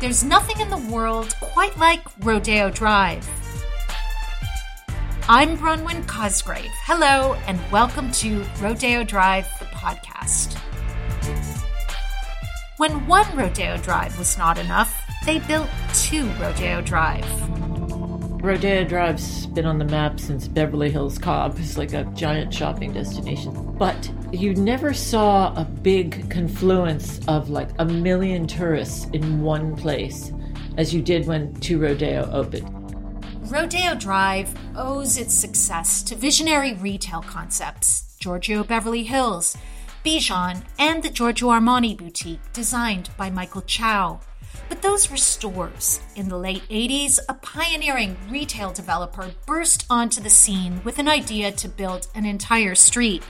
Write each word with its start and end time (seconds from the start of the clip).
There's 0.00 0.24
nothing 0.24 0.60
in 0.60 0.68
the 0.68 0.92
world 0.92 1.34
quite 1.40 1.76
like 1.78 2.02
Rodeo 2.24 2.68
Drive. 2.68 3.28
I'm 5.28 5.56
Bronwyn 5.56 6.06
Cosgrave. 6.06 6.70
Hello, 6.84 7.34
and 7.46 7.58
welcome 7.70 8.10
to 8.12 8.44
Rodeo 8.60 9.04
Drive, 9.04 9.48
the 9.58 9.64
podcast. 9.66 10.58
When 12.76 13.06
one 13.06 13.34
Rodeo 13.36 13.78
Drive 13.78 14.18
was 14.18 14.36
not 14.36 14.58
enough, 14.58 15.00
they 15.24 15.38
built 15.38 15.70
two 15.94 16.26
Rodeo 16.32 16.82
Drive. 16.82 17.63
Rodeo 18.44 18.84
Drive's 18.84 19.46
been 19.46 19.64
on 19.64 19.78
the 19.78 19.86
map 19.86 20.20
since 20.20 20.48
Beverly 20.48 20.90
Hills 20.90 21.16
Cop. 21.16 21.58
It's 21.58 21.78
like 21.78 21.94
a 21.94 22.04
giant 22.12 22.52
shopping 22.52 22.92
destination. 22.92 23.74
But 23.78 24.10
you 24.32 24.54
never 24.54 24.92
saw 24.92 25.54
a 25.58 25.64
big 25.64 26.30
confluence 26.30 27.20
of 27.26 27.48
like 27.48 27.70
a 27.78 27.86
million 27.86 28.46
tourists 28.46 29.06
in 29.14 29.40
one 29.40 29.74
place 29.74 30.30
as 30.76 30.92
you 30.92 31.00
did 31.00 31.26
when 31.26 31.54
Two 31.54 31.78
Rodeo 31.80 32.28
opened. 32.32 32.68
Rodeo 33.50 33.94
Drive 33.94 34.54
owes 34.76 35.16
its 35.16 35.32
success 35.32 36.02
to 36.02 36.14
visionary 36.14 36.74
retail 36.74 37.22
concepts 37.22 38.14
Giorgio 38.18 38.62
Beverly 38.62 39.04
Hills, 39.04 39.56
Bijan, 40.04 40.64
and 40.78 41.02
the 41.02 41.08
Giorgio 41.08 41.48
Armani 41.48 41.96
boutique 41.96 42.52
designed 42.52 43.08
by 43.16 43.30
Michael 43.30 43.62
Chow. 43.62 44.20
But 44.74 44.82
those 44.82 45.08
were 45.08 45.16
stores. 45.16 46.00
In 46.16 46.28
the 46.28 46.36
late 46.36 46.68
80s, 46.68 47.20
a 47.28 47.34
pioneering 47.34 48.16
retail 48.28 48.72
developer 48.72 49.30
burst 49.46 49.86
onto 49.88 50.20
the 50.20 50.28
scene 50.28 50.80
with 50.82 50.98
an 50.98 51.06
idea 51.06 51.52
to 51.52 51.68
build 51.68 52.08
an 52.16 52.26
entire 52.26 52.74
street. 52.74 53.22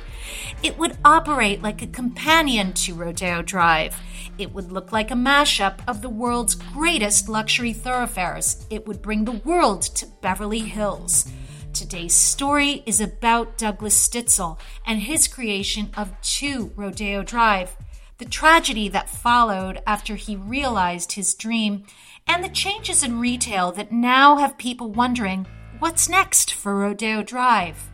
It 0.62 0.78
would 0.78 0.96
operate 1.04 1.60
like 1.60 1.82
a 1.82 1.86
companion 1.86 2.72
to 2.72 2.94
Rodeo 2.94 3.42
Drive. 3.42 3.94
It 4.38 4.54
would 4.54 4.72
look 4.72 4.90
like 4.90 5.10
a 5.10 5.14
mashup 5.14 5.80
of 5.86 6.00
the 6.00 6.08
world's 6.08 6.54
greatest 6.54 7.28
luxury 7.28 7.74
thoroughfares. 7.74 8.64
It 8.70 8.88
would 8.88 9.02
bring 9.02 9.26
the 9.26 9.32
world 9.32 9.82
to 9.82 10.06
Beverly 10.22 10.60
Hills. 10.60 11.30
Today's 11.74 12.14
story 12.14 12.82
is 12.86 13.02
about 13.02 13.58
Douglas 13.58 14.08
Stitzel 14.08 14.58
and 14.86 15.00
his 15.00 15.28
creation 15.28 15.90
of 15.94 16.18
2 16.22 16.72
Rodeo 16.74 17.22
Drive 17.22 17.76
the 18.18 18.24
tragedy 18.24 18.88
that 18.88 19.08
followed 19.08 19.80
after 19.86 20.14
he 20.14 20.36
realized 20.36 21.12
his 21.12 21.34
dream, 21.34 21.84
and 22.26 22.42
the 22.42 22.48
changes 22.48 23.02
in 23.02 23.20
retail 23.20 23.72
that 23.72 23.92
now 23.92 24.36
have 24.36 24.56
people 24.56 24.90
wondering 24.90 25.46
what's 25.78 26.08
next 26.08 26.54
for 26.54 26.76
Rodeo 26.76 27.22
Drive. 27.22 27.90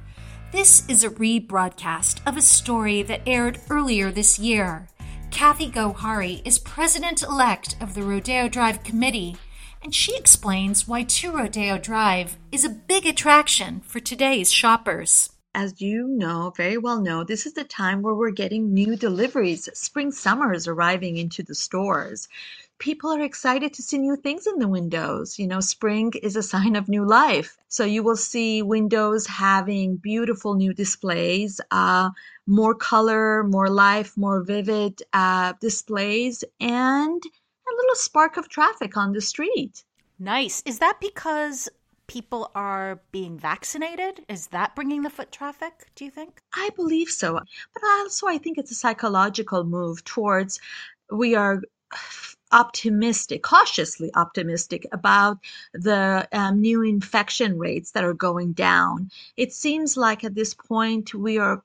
This 0.53 0.89
is 0.89 1.05
a 1.05 1.11
rebroadcast 1.11 2.21
of 2.27 2.37
a 2.37 2.43
story 2.43 3.03
that 3.03 3.23
aired 3.27 3.61
earlier 3.71 4.11
this 4.11 4.39
year. 4.39 4.89
Kathy 5.31 5.71
Gohari 5.71 6.47
is 6.47 6.59
president 6.59 7.23
elect 7.23 7.77
of 7.81 7.95
the 7.95 8.03
Rodeo 8.03 8.49
Drive 8.49 8.83
Committee, 8.83 9.37
and 9.83 9.95
she 9.95 10.17
explains 10.17 10.87
why 10.87 11.05
Two 11.05 11.33
Rodeo 11.33 11.79
Drive 11.79 12.37
is 12.53 12.65
a 12.65 12.69
big 12.69 13.07
attraction 13.07 13.81
for 13.81 14.01
today's 14.01 14.53
shoppers 14.53 15.31
as 15.55 15.81
you 15.81 16.07
know, 16.07 16.53
very 16.57 16.79
well 16.79 17.01
know, 17.01 17.25
this 17.25 17.45
is 17.47 17.55
the 17.55 17.65
time 17.65 18.03
where 18.03 18.15
we're 18.15 18.31
getting 18.31 18.73
new 18.73 18.97
deliveries. 18.97 19.69
Spring, 19.75 20.13
summer 20.13 20.53
is 20.53 20.69
arriving 20.69 21.17
into 21.17 21.43
the 21.43 21.55
stores. 21.55 22.29
People 22.79 23.11
are 23.11 23.21
excited 23.21 23.75
to 23.75 23.83
see 23.83 23.99
new 23.99 24.17
things 24.17 24.47
in 24.47 24.59
the 24.59 24.69
windows. 24.69 25.39
You 25.39 25.47
know, 25.47 25.61
spring 25.61 26.13
is 26.23 26.37
a 26.37 26.43
sign 26.43 26.77
of 26.77 26.89
new 26.89 27.05
life. 27.05 27.59
So 27.69 27.85
you 27.85 28.03
will 28.03 28.17
see 28.17 28.63
windows 28.63 29.27
having 29.27 29.97
beautiful 29.97 30.55
new 30.55 30.73
displays, 30.73 31.61
uh, 31.71 32.11
more 32.47 32.75
color, 32.75 33.43
more 33.45 33.69
life, 33.69 34.17
more 34.17 34.43
vivid 34.43 35.03
uh, 35.13 35.55
displays, 35.61 36.45
and 36.61 37.23
a 37.23 37.77
little 37.77 37.95
spark 37.97 38.37
of 38.37 38.49
traffic 38.49 38.97
on 38.97 39.13
the 39.13 39.21
street. 39.21 39.85
Nice. 40.19 40.63
Is 40.65 40.79
that 40.79 41.01
because 41.01 41.69
people 42.11 42.51
are 42.57 43.01
being 43.13 43.39
vaccinated? 43.39 44.25
Is 44.29 44.49
that 44.49 44.75
bringing 44.75 45.03
the 45.03 45.11
foot 45.11 45.31
traffic, 45.31 45.93
do 45.95 46.05
you 46.05 46.11
think? 46.11 46.41
I 46.53 46.71
believe 46.75 47.09
so. 47.09 47.35
But 47.73 47.83
also, 47.85 48.27
I 48.27 48.37
think 48.37 48.59
it's 48.59 48.73
a 48.73 48.75
psychological 48.75 49.63
move 49.63 50.03
towards 50.03 50.59
we 51.13 51.37
are 51.37 51.63
optimistic, 52.51 53.45
cautiously 53.45 54.11
optimistic 54.17 54.87
about 54.91 55.39
the 55.73 56.27
um, 56.33 56.61
new 56.61 56.83
infection 56.83 57.57
rates 57.61 57.93
that 57.93 58.03
are 58.03 58.15
going 58.15 58.55
down. 58.55 59.09
It 59.37 59.53
seems 59.53 59.97
like 59.97 60.25
at 60.25 60.35
this 60.35 60.53
point 60.53 61.15
we 61.15 61.39
are 61.39 61.63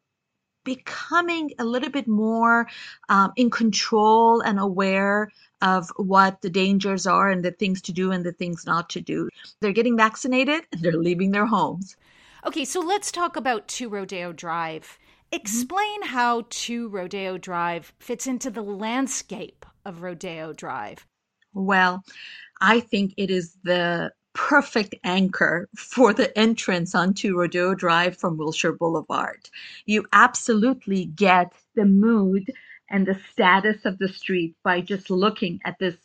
becoming 0.64 1.54
a 1.58 1.66
little 1.66 1.90
bit 1.90 2.08
more 2.08 2.68
um, 3.10 3.34
in 3.36 3.50
control 3.50 4.42
and 4.42 4.60
aware 4.60 5.32
of 5.66 5.92
what 5.98 6.42
the 6.42 6.50
dangers 6.50 7.08
are 7.08 7.30
and 7.30 7.44
the 7.44 7.52
things 7.52 7.82
to 7.82 7.92
do 7.92 8.12
and 8.12 8.24
the 8.24 8.32
things 8.32 8.66
not 8.66 8.88
to 8.92 9.02
do. 9.02 9.30
They're 9.60 9.74
getting 9.74 9.98
vaccinated 9.98 10.64
and 10.72 10.82
they're 10.82 10.94
leaving 10.94 11.32
their 11.32 11.48
homes. 11.48 11.98
Okay, 12.46 12.64
so 12.64 12.80
let's 12.80 13.12
talk 13.12 13.36
about 13.36 13.68
Two 13.68 13.90
Rodeo 13.90 14.32
Drive. 14.32 15.00
Explain 15.32 16.04
mm-hmm. 16.04 16.14
how 16.14 16.46
Two 16.52 16.88
Rodeo 16.90 17.40
Drive 17.40 17.92
fits 18.00 18.28
into 18.28 18.52
the 18.52 18.62
landscape 18.62 19.66
of 19.84 20.04
Rodeo 20.04 20.54
Drive. 20.54 21.08
Well, 21.56 22.04
I 22.62 22.82
think 22.82 23.16
it 23.18 23.32
is 23.32 23.58
the 23.64 24.12
perfect 24.34 24.94
anchor 25.04 25.68
for 25.76 26.14
the 26.14 26.38
entrance 26.38 26.94
onto 26.94 27.40
Rodeo 27.40 27.74
Drive 27.74 28.18
from 28.18 28.38
Wilshire 28.38 28.74
Boulevard. 28.74 29.50
You 29.86 30.06
absolutely 30.14 31.06
get 31.06 31.54
the 31.74 31.86
mood 31.86 32.54
and 32.90 33.06
the 33.06 33.20
status 33.32 33.86
of 33.86 33.98
the 33.98 34.10
street 34.10 34.56
by 34.64 34.82
just 34.82 35.10
looking 35.10 35.60
at 35.66 35.80
this 35.80 35.96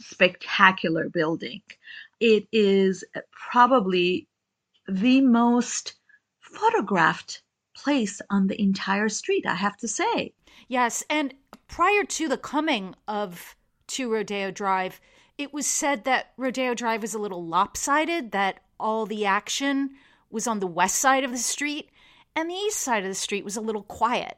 spectacular 0.00 1.08
building. 1.08 1.62
It 2.20 2.46
is 2.52 3.04
probably 3.50 4.28
the 4.88 5.20
most 5.20 5.94
photographed 6.40 7.42
place 7.76 8.20
on 8.30 8.46
the 8.46 8.60
entire 8.60 9.08
street, 9.08 9.46
I 9.46 9.54
have 9.54 9.76
to 9.78 9.88
say. 9.88 10.32
Yes, 10.66 11.04
and 11.08 11.34
prior 11.68 12.04
to 12.04 12.28
the 12.28 12.38
coming 12.38 12.94
of 13.06 13.56
Two 13.86 14.12
Rodeo 14.12 14.50
Drive, 14.50 15.00
it 15.36 15.52
was 15.54 15.66
said 15.66 16.04
that 16.04 16.32
Rodeo 16.36 16.74
Drive 16.74 17.02
was 17.02 17.14
a 17.14 17.18
little 17.18 17.46
lopsided, 17.46 18.32
that 18.32 18.60
all 18.80 19.06
the 19.06 19.24
action 19.24 19.90
was 20.30 20.46
on 20.46 20.60
the 20.60 20.66
west 20.66 20.96
side 20.96 21.24
of 21.24 21.30
the 21.30 21.38
street, 21.38 21.90
and 22.34 22.50
the 22.50 22.54
east 22.54 22.80
side 22.80 23.02
of 23.04 23.08
the 23.08 23.14
street 23.14 23.44
was 23.44 23.56
a 23.56 23.60
little 23.60 23.84
quiet. 23.84 24.36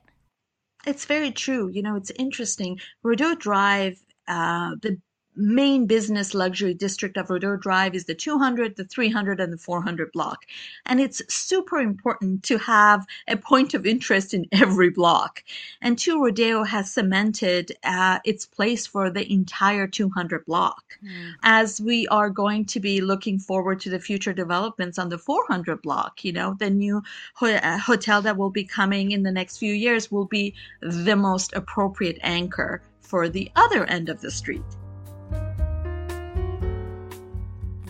It's 0.87 1.05
very 1.05 1.31
true. 1.33 1.69
You 1.69 1.83
know, 1.83 1.97
it's 1.97 2.11
interesting. 2.13 2.81
Rodeo 3.03 3.35
Drive, 3.35 3.99
uh, 4.29 4.77
the 4.81 4.99
main 5.41 5.87
business 5.87 6.35
luxury 6.35 6.75
district 6.75 7.17
of 7.17 7.31
Rodeo 7.31 7.57
Drive 7.57 7.95
is 7.95 8.05
the 8.05 8.15
200, 8.15 8.77
the 8.77 8.85
300, 8.85 9.41
and 9.41 9.53
the 9.53 9.59
400 9.59 10.13
block. 10.13 10.47
And 10.85 11.01
it's 11.01 11.23
super 11.33 11.79
important 11.79 12.43
to 12.45 12.59
have 12.59 13.07
a 13.27 13.37
point 13.37 13.73
of 13.75 13.87
interest 13.87 14.35
in 14.35 14.47
every 14.53 14.91
block. 14.91 15.43
And 15.81 15.99
Two 15.99 16.23
Rodeo 16.23 16.63
has 16.65 16.93
cemented 16.93 17.73
uh, 17.83 18.19
its 18.25 18.45
place 18.45 18.87
for 18.87 19.11
the 19.11 19.31
entire 19.33 19.87
200 19.87 20.45
block. 20.45 20.99
Mm. 21.03 21.33
As 21.43 21.81
we 21.81 22.07
are 22.09 22.29
going 22.29 22.67
to 22.67 22.81
be 22.81 23.01
looking 23.01 23.39
forward 23.39 23.81
to 23.81 23.91
the 23.91 23.99
future 23.99 24.35
developments 24.35 24.99
on 24.99 25.09
the 25.09 25.19
400 25.19 25.81
block, 25.81 26.23
you 26.23 26.33
know, 26.33 26.55
the 26.59 26.71
new 26.71 27.03
ho- 27.35 27.47
uh, 27.47 27.79
hotel 27.79 28.21
that 28.23 28.37
will 28.37 28.51
be 28.51 28.65
coming 28.65 29.13
in 29.13 29.23
the 29.23 29.33
next 29.33 29.57
few 29.57 29.73
years 29.73 30.11
will 30.11 30.27
be 30.27 30.55
the 30.83 31.17
most 31.17 31.55
appropriate 31.55 32.19
anchor 32.23 32.83
for 33.01 33.29
the 33.29 33.51
other 33.57 33.85
end 33.87 34.09
of 34.09 34.21
the 34.21 34.31
street. 34.31 34.63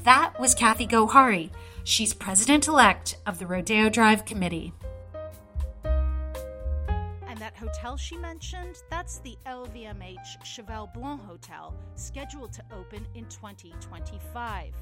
That 0.05 0.41
was 0.41 0.55
Kathy 0.55 0.87
Gohari. 0.87 1.50
She's 1.84 2.15
president 2.15 2.69
elect 2.69 3.19
of 3.27 3.38
the 3.38 3.47
Rodeo 3.47 3.91
Drive 3.91 4.25
Committee. 4.25 4.72
And 5.84 7.38
that 7.38 7.55
hotel 7.55 7.99
she 7.99 8.16
mentioned, 8.16 8.83
that's 8.89 9.19
the 9.19 9.37
LVMH 9.47 10.43
Cheval 10.43 10.91
Blanc 10.94 11.21
Hotel, 11.22 11.75
scheduled 11.97 12.53
to 12.54 12.65
open 12.72 13.07
in 13.15 13.27
2025. 13.27 14.72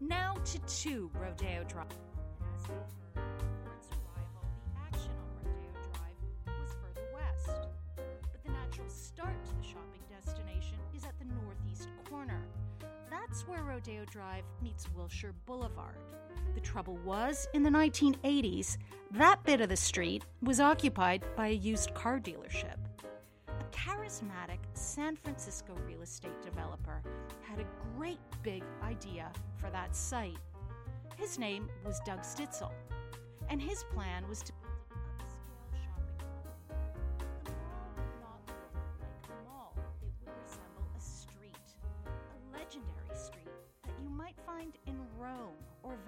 Now 0.00 0.34
to 0.44 0.58
2 0.58 1.10
Rodeo 1.14 1.64
Drive. 1.64 1.86
Where 13.46 13.62
Rodeo 13.62 14.04
Drive 14.04 14.44
meets 14.62 14.86
Wilshire 14.94 15.34
Boulevard. 15.46 15.96
The 16.54 16.60
trouble 16.60 16.98
was, 17.04 17.46
in 17.52 17.62
the 17.62 17.70
1980s, 17.70 18.78
that 19.12 19.42
bit 19.44 19.60
of 19.60 19.68
the 19.68 19.76
street 19.76 20.24
was 20.42 20.60
occupied 20.60 21.24
by 21.36 21.48
a 21.48 21.52
used 21.52 21.94
car 21.94 22.18
dealership. 22.18 22.76
A 23.48 23.64
charismatic 23.76 24.58
San 24.74 25.16
Francisco 25.16 25.74
real 25.86 26.02
estate 26.02 26.42
developer 26.42 27.02
had 27.42 27.60
a 27.60 27.96
great 27.96 28.18
big 28.42 28.64
idea 28.82 29.30
for 29.56 29.70
that 29.70 29.94
site. 29.94 30.38
His 31.16 31.38
name 31.38 31.68
was 31.84 32.00
Doug 32.04 32.20
Stitzel, 32.20 32.72
and 33.48 33.60
his 33.60 33.84
plan 33.94 34.28
was 34.28 34.42
to 34.42 34.52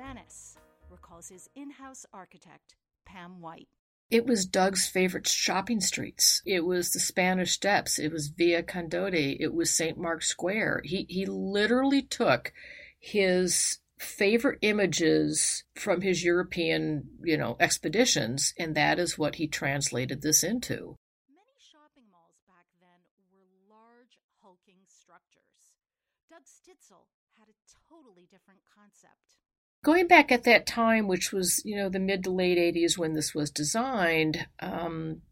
Venice, 0.08 0.56
recalls 0.88 1.28
his 1.28 1.50
in 1.54 1.70
house 1.70 2.06
architect, 2.14 2.76
Pam 3.04 3.42
White. 3.42 3.68
It 4.10 4.24
was 4.24 4.46
Doug's 4.46 4.86
favorite 4.86 5.28
shopping 5.28 5.82
streets. 5.82 6.40
It 6.46 6.64
was 6.64 6.92
the 6.92 6.98
Spanish 6.98 7.52
Steps. 7.52 7.98
It 7.98 8.10
was 8.10 8.28
Via 8.28 8.62
Condotti. 8.62 9.36
It 9.38 9.52
was 9.52 9.70
St. 9.70 9.98
Mark's 9.98 10.30
Square. 10.30 10.80
He 10.84 11.04
he 11.10 11.26
literally 11.26 12.00
took 12.00 12.54
his 12.98 13.80
favorite 13.98 14.60
images 14.62 15.64
from 15.74 16.00
his 16.00 16.24
European, 16.24 17.10
you 17.22 17.36
know, 17.36 17.58
expeditions, 17.60 18.54
and 18.58 18.74
that 18.74 18.98
is 18.98 19.18
what 19.18 19.34
he 19.34 19.46
translated 19.46 20.22
this 20.22 20.42
into. 20.42 20.96
Many 21.28 21.60
shopping 21.60 22.08
malls 22.10 22.40
back 22.48 22.64
then 22.80 23.04
were 23.30 23.44
large, 23.68 24.16
hulking 24.40 24.88
structures. 24.88 25.76
Doug 26.30 26.46
Stitzel 26.48 27.04
had 27.36 27.48
a 27.50 27.92
totally 27.92 28.26
different 28.30 28.60
concept. 28.74 29.27
Going 29.88 30.06
back 30.06 30.30
at 30.30 30.44
that 30.44 30.66
time, 30.66 31.08
which 31.08 31.32
was, 31.32 31.62
you 31.64 31.74
know, 31.74 31.88
the 31.88 31.98
mid 31.98 32.22
to 32.24 32.30
late 32.30 32.58
80s 32.58 32.98
when 32.98 33.14
this 33.14 33.34
was 33.34 33.50
designed, 33.50 34.46
um, 34.60 35.22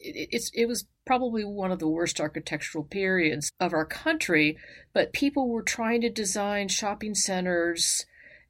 it, 0.00 0.48
it 0.54 0.66
was 0.66 0.86
probably 1.04 1.44
one 1.44 1.70
of 1.70 1.78
the 1.78 1.88
worst 1.88 2.18
architectural 2.18 2.84
periods 2.84 3.52
of 3.60 3.74
our 3.74 3.84
country, 3.84 4.56
but 4.94 5.12
people 5.12 5.50
were 5.50 5.60
trying 5.60 6.00
to 6.00 6.08
design 6.08 6.68
shopping 6.68 7.14
centers 7.14 8.06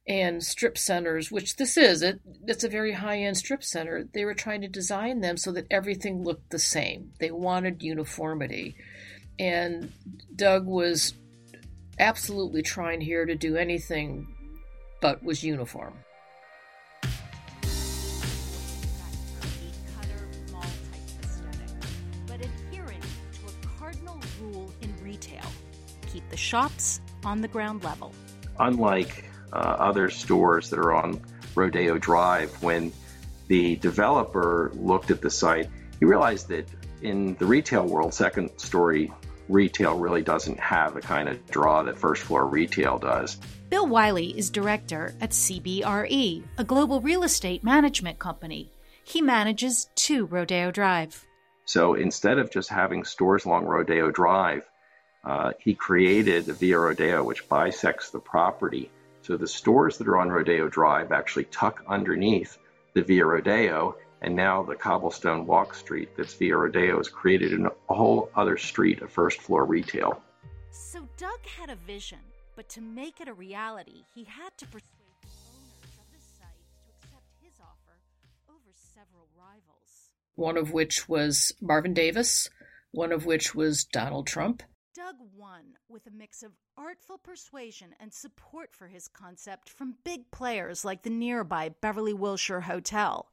and 0.07 0.41
strip 0.45 0.77
centers, 0.77 1.29
which 1.29 1.57
this 1.57 1.75
is. 1.75 2.03
It, 2.03 2.21
it's 2.47 2.63
a 2.63 2.69
very 2.69 2.93
high 2.93 3.19
end 3.19 3.35
strip 3.35 3.61
center. 3.61 4.07
They 4.13 4.23
were 4.23 4.35
trying 4.35 4.61
to 4.61 4.69
design 4.69 5.19
them 5.19 5.35
so 5.35 5.51
that 5.51 5.67
everything 5.69 6.23
looked 6.23 6.51
the 6.51 6.59
same. 6.59 7.11
They 7.19 7.31
wanted 7.31 7.83
uniformity. 7.83 8.77
And 9.37 9.91
Doug 10.33 10.65
was 10.65 11.15
absolutely 11.99 12.61
trying 12.61 13.01
here 13.01 13.25
to 13.25 13.35
do 13.35 13.57
anything 13.57 14.37
but 15.01 15.23
was 15.23 15.43
uniform. 15.43 15.93
keep 26.11 26.29
the 26.29 26.37
shops 26.37 27.01
on 27.23 27.41
the 27.41 27.47
ground 27.47 27.83
level. 27.83 28.13
Unlike 28.59 29.25
uh, 29.53 29.55
other 29.55 30.09
stores 30.09 30.69
that 30.69 30.79
are 30.79 30.93
on 30.93 31.21
Rodeo 31.55 31.97
Drive, 31.97 32.51
when 32.61 32.91
the 33.47 33.75
developer 33.77 34.71
looked 34.75 35.11
at 35.11 35.21
the 35.21 35.29
site, 35.29 35.69
he 35.99 36.05
realized 36.05 36.49
that 36.49 36.67
in 37.01 37.35
the 37.35 37.45
retail 37.45 37.85
world, 37.85 38.13
second 38.13 38.57
story 38.57 39.11
retail 39.47 39.97
really 39.97 40.21
doesn't 40.21 40.59
have 40.59 40.93
the 40.93 41.01
kind 41.01 41.29
of 41.29 41.45
draw 41.49 41.83
that 41.83 41.97
first 41.97 42.23
floor 42.23 42.45
retail 42.45 42.99
does. 42.99 43.37
Bill 43.69 43.85
Wiley 43.85 44.35
is 44.35 44.49
director 44.49 45.13
at 45.21 45.29
CBRE, 45.29 46.43
a 46.57 46.63
global 46.63 47.01
real 47.01 47.23
estate 47.23 47.63
management 47.63 48.17
company. 48.17 48.71
He 49.03 49.21
manages 49.21 49.89
two 49.93 50.25
Rodeo 50.25 50.71
Drive. 50.71 51.23
So 51.65 51.93
instead 51.93 52.39
of 52.39 52.49
just 52.49 52.69
having 52.69 53.03
stores 53.03 53.45
along 53.45 53.65
Rodeo 53.65 54.09
Drive, 54.09 54.63
uh, 55.23 55.51
he 55.59 55.75
created 55.75 56.45
the 56.45 56.53
Via 56.53 56.79
Rodeo, 56.79 57.23
which 57.23 57.47
bisects 57.47 58.09
the 58.09 58.19
property. 58.19 58.89
So 59.21 59.37
the 59.37 59.47
stores 59.47 59.99
that 59.99 60.07
are 60.07 60.17
on 60.17 60.29
Rodeo 60.29 60.67
Drive 60.67 61.11
actually 61.11 61.45
tuck 61.45 61.83
underneath 61.87 62.57
the 62.95 63.03
Via 63.03 63.25
Rodeo 63.25 63.97
and 64.21 64.35
now 64.35 64.63
the 64.63 64.75
cobblestone 64.75 65.45
walk 65.45 65.75
street 65.75 66.09
that's 66.17 66.33
Via 66.33 66.57
Rodeo 66.57 66.97
has 66.97 67.07
created 67.07 67.53
a 67.61 67.93
whole 67.93 68.31
other 68.35 68.57
street 68.57 69.03
of 69.03 69.11
first 69.11 69.39
floor 69.41 69.63
retail. 69.65 70.21
So 70.71 71.07
Doug 71.17 71.45
had 71.45 71.69
a 71.69 71.75
vision, 71.75 72.19
but 72.59 72.67
to 72.67 72.81
make 72.81 73.21
it 73.21 73.29
a 73.29 73.33
reality, 73.33 74.03
he 74.13 74.25
had 74.25 74.49
to 74.57 74.65
persuade 74.65 75.21
the 75.21 75.29
owners 75.47 75.95
of 75.97 76.11
the 76.11 76.19
site 76.19 76.67
to 76.73 76.81
accept 76.91 77.23
his 77.41 77.53
offer 77.61 77.95
over 78.49 78.73
several 78.75 79.29
rivals. 79.33 80.11
One 80.35 80.57
of 80.57 80.73
which 80.73 81.07
was 81.07 81.53
Marvin 81.61 81.93
Davis, 81.93 82.49
one 82.91 83.13
of 83.13 83.25
which 83.25 83.55
was 83.55 83.85
Donald 83.85 84.27
Trump. 84.27 84.61
Doug 84.93 85.15
won 85.37 85.77
with 85.87 86.05
a 86.05 86.11
mix 86.11 86.43
of 86.43 86.51
artful 86.77 87.17
persuasion 87.17 87.95
and 87.97 88.13
support 88.13 88.75
for 88.75 88.89
his 88.89 89.07
concept 89.07 89.69
from 89.69 89.95
big 90.03 90.29
players 90.29 90.83
like 90.83 91.03
the 91.03 91.09
nearby 91.09 91.69
Beverly 91.79 92.13
Wilshire 92.13 92.59
Hotel. 92.59 93.29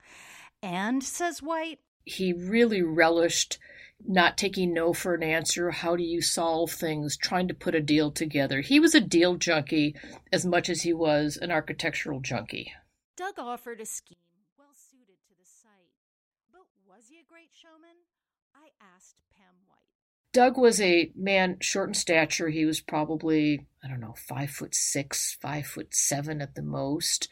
And, 0.62 1.02
says 1.02 1.42
White, 1.42 1.80
he 2.04 2.32
really 2.32 2.82
relished 2.82 3.58
not 4.04 4.36
taking 4.36 4.72
no 4.72 4.92
for 4.92 5.14
an 5.14 5.22
answer. 5.22 5.70
How 5.70 5.96
do 5.96 6.02
you 6.02 6.20
solve 6.20 6.70
things? 6.70 7.16
Trying 7.16 7.48
to 7.48 7.54
put 7.54 7.74
a 7.74 7.80
deal 7.80 8.10
together. 8.10 8.60
He 8.60 8.78
was 8.78 8.94
a 8.94 9.00
deal 9.00 9.36
junkie 9.36 9.96
as 10.32 10.44
much 10.44 10.68
as 10.68 10.82
he 10.82 10.92
was 10.92 11.36
an 11.36 11.50
architectural 11.50 12.20
junkie. 12.20 12.72
Doug 13.16 13.38
offered 13.38 13.80
a 13.80 13.86
scheme 13.86 14.18
well 14.58 14.74
suited 14.74 15.16
to 15.26 15.34
the 15.38 15.46
site. 15.46 15.92
But 16.52 16.62
was 16.86 17.08
he 17.08 17.18
a 17.18 17.24
great 17.28 17.50
showman? 17.52 17.96
I 18.54 18.68
asked 18.94 19.16
Pam 19.36 19.54
White. 19.66 19.78
Doug 20.32 20.58
was 20.58 20.80
a 20.80 21.10
man 21.16 21.56
short 21.60 21.88
in 21.88 21.94
stature. 21.94 22.48
He 22.48 22.64
was 22.66 22.80
probably, 22.80 23.66
I 23.82 23.88
don't 23.88 24.00
know, 24.00 24.14
five 24.28 24.50
foot 24.50 24.74
six, 24.74 25.36
five 25.40 25.66
foot 25.66 25.94
seven 25.94 26.40
at 26.42 26.54
the 26.54 26.62
most. 26.62 27.28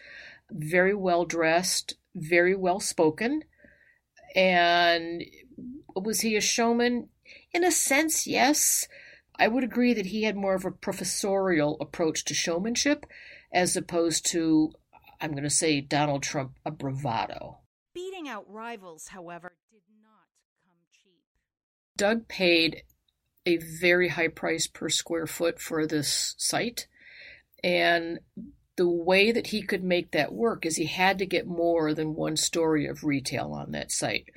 Very 0.50 0.94
well 0.94 1.25
dressed, 1.25 1.94
very 2.14 2.55
well 2.55 2.81
spoken. 2.81 3.43
And 4.34 5.22
was 5.95 6.21
he 6.21 6.37
a 6.37 6.41
showman? 6.41 7.09
In 7.53 7.65
a 7.65 7.71
sense, 7.71 8.27
yes. 8.27 8.89
I 9.37 9.49
would 9.49 9.65
agree 9.65 9.95
that 9.95 10.06
he 10.06 10.23
had 10.23 10.37
more 10.37 10.55
of 10.55 10.65
a 10.65 10.71
professorial 10.71 11.77
approach 11.81 12.25
to 12.27 12.35
showmanship 12.35 13.06
as 13.53 13.77
opposed 13.77 14.27
to, 14.27 14.73
I'm 15.21 15.33
going 15.33 15.45
to 15.45 15.51
say, 15.51 15.81
Donald 15.81 16.23
Trump, 16.23 16.53
a 16.65 16.71
bravado. 16.71 17.59
Beating 17.95 18.29
out 18.29 18.45
rivals, 18.49 19.09
however, 19.09 19.56
did 19.71 19.83
not 20.03 20.27
come 20.65 20.77
cheap. 20.93 21.23
Doug 21.97 22.29
paid 22.29 22.83
a 23.47 23.59
very 23.59 24.09
high 24.09 24.29
price 24.29 24.67
per 24.67 24.89
square 24.89 25.27
foot 25.27 25.61
for 25.61 25.87
this 25.87 26.35
site. 26.39 26.87
And 27.62 28.21
the 28.77 28.89
way 28.89 29.33
that 29.33 29.49
he 29.49 29.62
could 29.62 29.85
make 29.85 30.11
that 30.12 30.33
work 30.33 30.67
is 30.67 30.77
he 30.77 30.87
had 30.87 31.19
to 31.19 31.27
get 31.27 31.47
more 31.47 31.95
than 31.95 32.15
one 32.15 32.37
story 32.37 32.87
of 32.87 33.05
retail 33.05 33.53
on 33.53 33.73
that 33.73 33.93
site. 33.93 34.29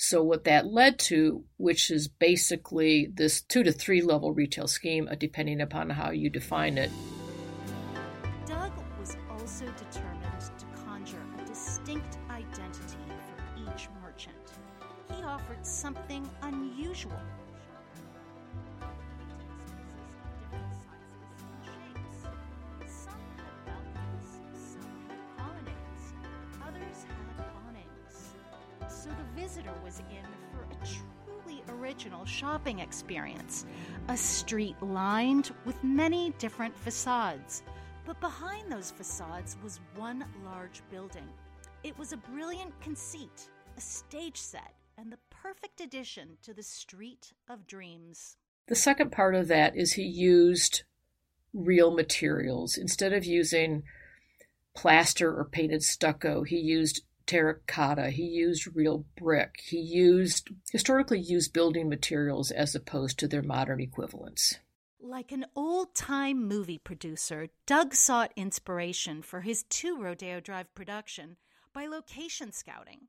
So, 0.00 0.22
what 0.22 0.44
that 0.44 0.64
led 0.64 1.00
to, 1.10 1.42
which 1.56 1.90
is 1.90 2.06
basically 2.06 3.10
this 3.12 3.42
two 3.42 3.64
to 3.64 3.72
three 3.72 4.00
level 4.00 4.32
retail 4.32 4.68
scheme, 4.68 5.08
uh, 5.10 5.16
depending 5.16 5.60
upon 5.60 5.90
how 5.90 6.12
you 6.12 6.30
define 6.30 6.78
it. 6.78 6.92
Doug 8.46 8.70
was 9.00 9.16
also 9.28 9.64
determined 9.64 10.40
to 10.56 10.66
conjure 10.86 11.18
a 11.42 11.48
distinct 11.48 12.16
identity 12.30 13.08
for 13.26 13.74
each 13.74 13.88
merchant. 14.00 14.36
He 15.16 15.20
offered 15.24 15.66
something 15.66 16.30
unusual 16.42 17.20
visitor 29.48 29.72
was 29.82 30.00
in 30.10 30.26
for 30.52 30.64
a 30.64 30.86
truly 30.86 31.62
original 31.70 32.26
shopping 32.26 32.80
experience. 32.80 33.64
A 34.08 34.16
street 34.16 34.76
lined 34.82 35.52
with 35.64 35.82
many 35.82 36.34
different 36.38 36.76
facades. 36.76 37.62
But 38.04 38.20
behind 38.20 38.70
those 38.70 38.90
facades 38.90 39.56
was 39.62 39.80
one 39.96 40.26
large 40.44 40.82
building. 40.90 41.26
It 41.82 41.98
was 41.98 42.12
a 42.12 42.18
brilliant 42.18 42.78
conceit, 42.82 43.48
a 43.78 43.80
stage 43.80 44.36
set, 44.36 44.74
and 44.98 45.10
the 45.10 45.18
perfect 45.30 45.80
addition 45.80 46.36
to 46.42 46.52
the 46.52 46.62
Street 46.62 47.32
of 47.48 47.66
Dreams. 47.66 48.36
The 48.66 48.74
second 48.74 49.12
part 49.12 49.34
of 49.34 49.48
that 49.48 49.74
is 49.74 49.92
he 49.92 50.02
used 50.02 50.82
real 51.54 51.94
materials. 51.94 52.76
Instead 52.76 53.14
of 53.14 53.24
using 53.24 53.82
plaster 54.76 55.34
or 55.34 55.46
painted 55.46 55.82
stucco, 55.82 56.42
he 56.42 56.58
used 56.58 57.00
terracotta. 57.28 58.10
He 58.10 58.24
used 58.24 58.74
real 58.74 59.04
brick. 59.16 59.60
He 59.64 59.78
used 59.78 60.50
historically 60.72 61.20
used 61.20 61.52
building 61.52 61.88
materials 61.88 62.50
as 62.50 62.74
opposed 62.74 63.18
to 63.20 63.28
their 63.28 63.42
modern 63.42 63.80
equivalents. 63.80 64.56
Like 65.00 65.30
an 65.30 65.46
old 65.54 65.94
time 65.94 66.48
movie 66.48 66.78
producer, 66.78 67.48
Doug 67.66 67.94
sought 67.94 68.32
inspiration 68.34 69.22
for 69.22 69.42
his 69.42 69.62
two 69.64 69.96
Rodeo 70.00 70.40
Drive 70.40 70.74
production 70.74 71.36
by 71.72 71.86
location 71.86 72.50
scouting. 72.50 73.02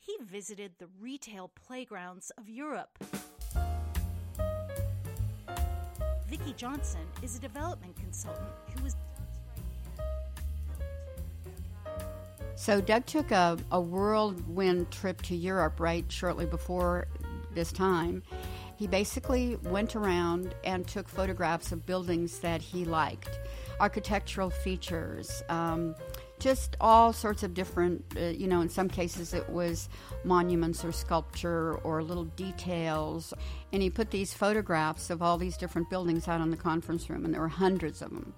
He 0.00 0.16
visited 0.20 0.72
the 0.78 0.88
retail 0.98 1.52
playgrounds 1.54 2.32
of 2.38 2.48
Europe. 2.48 2.98
Vicki 6.26 6.54
Johnson 6.56 7.06
is 7.22 7.36
a 7.36 7.40
development 7.40 7.96
consultant 7.96 8.48
who 8.74 8.82
was 8.82 8.96
So 12.58 12.80
Doug 12.80 13.06
took 13.06 13.30
a, 13.30 13.56
a 13.70 13.80
whirlwind 13.80 14.90
trip 14.90 15.22
to 15.22 15.36
Europe 15.36 15.78
right 15.78 16.04
shortly 16.10 16.44
before 16.44 17.06
this 17.54 17.70
time. 17.70 18.24
He 18.74 18.88
basically 18.88 19.54
went 19.62 19.94
around 19.94 20.56
and 20.64 20.84
took 20.84 21.08
photographs 21.08 21.70
of 21.70 21.86
buildings 21.86 22.40
that 22.40 22.60
he 22.60 22.84
liked, 22.84 23.38
architectural 23.78 24.50
features, 24.50 25.40
um, 25.48 25.94
just 26.40 26.76
all 26.80 27.12
sorts 27.12 27.44
of 27.44 27.54
different, 27.54 28.04
uh, 28.16 28.24
you 28.26 28.48
know, 28.48 28.60
in 28.60 28.68
some 28.68 28.88
cases 28.88 29.34
it 29.34 29.48
was 29.48 29.88
monuments 30.24 30.84
or 30.84 30.90
sculpture 30.90 31.76
or 31.84 32.02
little 32.02 32.24
details. 32.24 33.32
And 33.72 33.80
he 33.80 33.88
put 33.88 34.10
these 34.10 34.34
photographs 34.34 35.10
of 35.10 35.22
all 35.22 35.38
these 35.38 35.56
different 35.56 35.88
buildings 35.90 36.26
out 36.26 36.40
in 36.40 36.50
the 36.50 36.56
conference 36.56 37.08
room, 37.08 37.24
and 37.24 37.32
there 37.32 37.40
were 37.40 37.46
hundreds 37.46 38.02
of 38.02 38.10
them. 38.10 38.34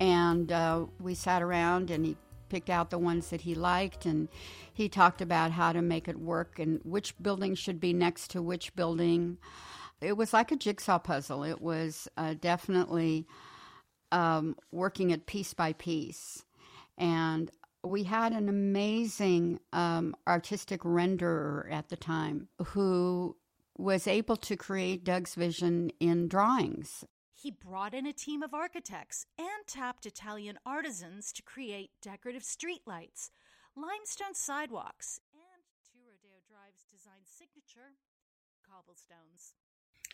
And 0.00 0.50
uh, 0.50 0.86
we 0.98 1.14
sat 1.14 1.42
around 1.42 1.90
and 1.90 2.04
he 2.04 2.16
picked 2.52 2.68
out 2.68 2.90
the 2.90 2.98
ones 2.98 3.30
that 3.30 3.40
he 3.40 3.54
liked 3.54 4.04
and 4.04 4.28
he 4.74 4.86
talked 4.86 5.22
about 5.22 5.50
how 5.52 5.72
to 5.72 5.80
make 5.80 6.06
it 6.06 6.20
work 6.20 6.58
and 6.58 6.80
which 6.84 7.14
building 7.16 7.54
should 7.54 7.80
be 7.80 7.94
next 7.94 8.30
to 8.30 8.42
which 8.42 8.76
building. 8.76 9.38
It 10.02 10.18
was 10.18 10.34
like 10.34 10.52
a 10.52 10.56
jigsaw 10.56 10.98
puzzle. 10.98 11.44
It 11.44 11.62
was 11.62 12.08
uh, 12.18 12.34
definitely 12.38 13.26
um, 14.10 14.54
working 14.70 15.08
it 15.08 15.24
piece 15.24 15.54
by 15.54 15.72
piece. 15.72 16.44
And 16.98 17.50
we 17.82 18.02
had 18.02 18.32
an 18.32 18.50
amazing 18.50 19.58
um, 19.72 20.14
artistic 20.28 20.82
renderer 20.82 21.72
at 21.72 21.88
the 21.88 21.96
time 21.96 22.48
who 22.66 23.34
was 23.78 24.06
able 24.06 24.36
to 24.36 24.56
create 24.58 25.04
Doug's 25.04 25.34
vision 25.36 25.90
in 26.00 26.28
drawings. 26.28 27.02
He 27.42 27.50
brought 27.50 27.92
in 27.92 28.06
a 28.06 28.12
team 28.12 28.40
of 28.40 28.54
architects 28.54 29.26
and 29.36 29.66
tapped 29.66 30.06
Italian 30.06 30.60
artisans 30.64 31.32
to 31.32 31.42
create 31.42 31.90
decorative 32.00 32.44
streetlights, 32.44 33.30
limestone 33.74 34.34
sidewalks, 34.34 35.18
and 35.34 35.64
Two 35.82 35.98
Rodeo 36.06 36.38
Drive's 36.48 36.86
design 36.88 37.24
signature, 37.24 37.94
cobblestones 38.64 39.54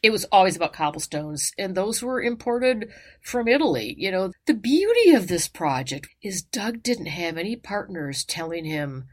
it 0.03 0.11
was 0.11 0.25
always 0.31 0.55
about 0.55 0.73
cobblestones, 0.73 1.53
and 1.59 1.75
those 1.75 2.03
were 2.03 2.23
imported 2.23 2.89
from 3.21 3.49
Italy. 3.49 3.97
You 3.99 4.13
know, 4.13 4.33
the 4.47 4.55
beauty 4.55 5.11
of 5.11 5.27
this 5.27 5.49
project 5.49 6.07
is 6.23 6.41
Doug 6.41 6.85
didn't 6.85 7.07
have 7.07 7.37
any 7.37 7.57
partners 7.57 8.25
telling 8.25 8.65
him 8.65 9.09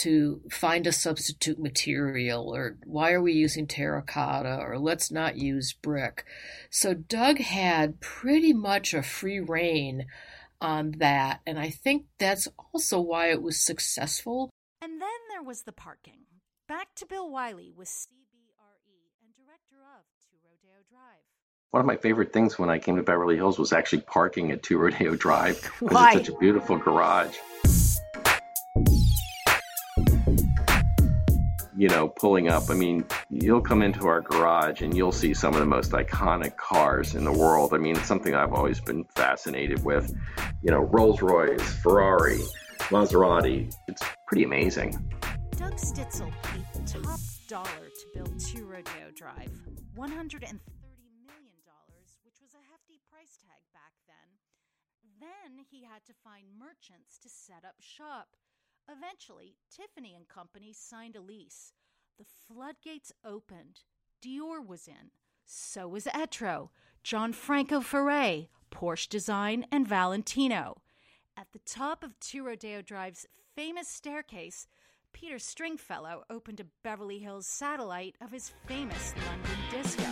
to 0.00 0.40
find 0.50 0.86
a 0.86 0.92
substitute 0.92 1.58
material 1.58 2.54
or 2.54 2.78
why 2.84 3.12
are 3.12 3.20
we 3.20 3.32
using 3.32 3.66
terracotta 3.66 4.58
or 4.60 4.78
let's 4.78 5.10
not 5.10 5.36
use 5.36 5.74
brick. 5.74 6.24
So 6.70 6.94
Doug 6.94 7.38
had 7.38 8.00
pretty 8.00 8.54
much 8.54 8.94
a 8.94 9.02
free 9.02 9.40
reign 9.40 10.06
on 10.60 10.92
that, 10.98 11.40
and 11.46 11.58
I 11.58 11.70
think 11.70 12.06
that's 12.18 12.48
also 12.72 13.00
why 13.00 13.30
it 13.30 13.42
was 13.42 13.58
successful. 13.58 14.50
And 14.82 15.00
then 15.00 15.08
there 15.30 15.42
was 15.42 15.62
the 15.62 15.72
parking. 15.72 16.20
Back 16.68 16.94
to 16.96 17.06
Bill 17.06 17.30
Wiley 17.30 17.72
with 17.74 17.88
CBRE 17.88 19.00
and 19.22 19.34
director 19.34 19.76
of 19.82 20.04
Two 20.22 20.36
Rodeo 20.42 20.82
Drive. 20.88 21.24
One 21.70 21.80
of 21.80 21.86
my 21.86 21.96
favorite 21.96 22.32
things 22.32 22.58
when 22.58 22.70
I 22.70 22.78
came 22.78 22.96
to 22.96 23.02
Beverly 23.02 23.36
Hills 23.36 23.58
was 23.58 23.72
actually 23.72 24.02
parking 24.02 24.50
at 24.50 24.62
Two 24.62 24.78
Rodeo 24.78 25.14
Drive 25.14 25.62
because 25.80 26.14
it's 26.16 26.26
such 26.26 26.34
a 26.34 26.38
beautiful 26.38 26.78
garage. 26.78 27.36
You 31.80 31.88
know, 31.88 32.08
pulling 32.08 32.48
up, 32.48 32.68
I 32.68 32.74
mean, 32.74 33.06
you'll 33.30 33.62
come 33.62 33.80
into 33.80 34.06
our 34.06 34.20
garage 34.20 34.82
and 34.82 34.94
you'll 34.94 35.12
see 35.12 35.32
some 35.32 35.54
of 35.54 35.60
the 35.60 35.66
most 35.66 35.92
iconic 35.92 36.58
cars 36.58 37.14
in 37.14 37.24
the 37.24 37.32
world. 37.32 37.72
I 37.72 37.78
mean, 37.78 37.96
it's 37.96 38.04
something 38.04 38.34
I've 38.34 38.52
always 38.52 38.78
been 38.80 39.04
fascinated 39.16 39.82
with. 39.82 40.14
You 40.62 40.72
know, 40.72 40.80
Rolls 40.80 41.22
Royce, 41.22 41.72
Ferrari, 41.80 42.40
Maserati. 42.90 43.74
It's 43.88 44.02
pretty 44.26 44.44
amazing. 44.44 44.90
Doug 45.56 45.72
Stitzel 45.76 46.30
paid 46.42 46.86
top 46.86 47.18
dollar 47.48 47.88
to 47.88 48.06
build 48.12 48.38
Two 48.38 48.66
Rodeo 48.66 49.08
Drive. 49.16 49.48
$130 49.96 49.96
million, 49.96 50.60
which 52.26 52.40
was 52.42 52.52
a 52.52 52.62
hefty 52.70 53.00
price 53.10 53.38
tag 53.40 53.64
back 53.72 53.94
then. 54.06 54.28
Then 55.18 55.64
he 55.70 55.84
had 55.84 56.04
to 56.04 56.12
find 56.22 56.44
merchants 56.58 57.16
to 57.22 57.30
set 57.30 57.64
up 57.64 57.76
shop. 57.80 58.36
Eventually, 58.90 59.56
Tiffany 59.70 60.14
and 60.16 60.26
Company 60.28 60.72
signed 60.72 61.16
a 61.16 61.20
lease. 61.20 61.72
The 62.18 62.24
floodgates 62.24 63.12
opened. 63.24 63.80
Dior 64.24 64.66
was 64.66 64.88
in. 64.88 65.10
So 65.46 65.88
was 65.88 66.06
Etro, 66.06 66.70
Gianfranco 67.04 67.82
Ferré, 67.82 68.48
Porsche 68.70 69.08
Design, 69.08 69.64
and 69.70 69.86
Valentino. 69.86 70.82
At 71.36 71.48
the 71.52 71.60
top 71.60 72.02
of 72.02 72.18
Two 72.20 72.44
Rodeo 72.44 72.82
Drive's 72.82 73.26
famous 73.54 73.88
staircase, 73.88 74.66
Peter 75.12 75.38
Stringfellow 75.38 76.24
opened 76.28 76.60
a 76.60 76.66
Beverly 76.82 77.18
Hills 77.18 77.46
satellite 77.46 78.16
of 78.20 78.30
his 78.32 78.52
famous 78.66 79.14
London 79.26 79.58
disco. 79.70 80.09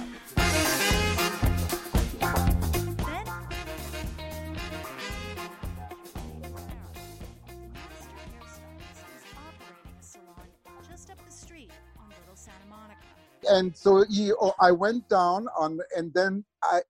And 13.48 13.76
so 13.76 14.04
he, 14.08 14.32
oh, 14.32 14.54
I 14.60 14.72
went 14.72 15.08
down 15.08 15.48
on, 15.56 15.78
and 15.96 16.12
then 16.14 16.44
I, 16.62 16.80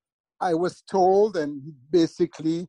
I 0.40 0.54
was 0.54 0.82
told, 0.82 1.36
and 1.36 1.60
basically, 1.90 2.68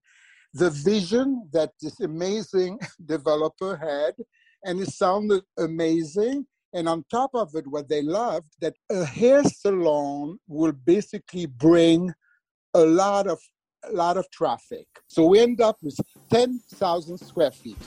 the 0.53 0.69
vision 0.69 1.47
that 1.53 1.71
this 1.81 1.99
amazing 1.99 2.79
developer 3.05 3.75
had 3.75 4.15
and 4.63 4.81
it 4.81 4.89
sounded 4.89 5.43
amazing. 5.57 6.45
And 6.73 6.87
on 6.87 7.03
top 7.09 7.31
of 7.33 7.55
it, 7.55 7.65
what 7.65 7.89
they 7.89 8.01
loved 8.01 8.47
that 8.61 8.75
a 8.91 9.03
hair 9.03 9.43
salon 9.43 10.37
will 10.47 10.71
basically 10.71 11.47
bring 11.47 12.13
a 12.73 12.81
lot 12.81 13.27
of 13.27 13.39
a 13.85 13.93
lot 13.93 14.17
of 14.17 14.29
traffic. 14.29 14.87
So 15.07 15.25
we 15.25 15.39
end 15.39 15.61
up 15.61 15.77
with 15.81 15.97
10,000 16.31 17.17
square 17.17 17.51
feet. 17.51 17.77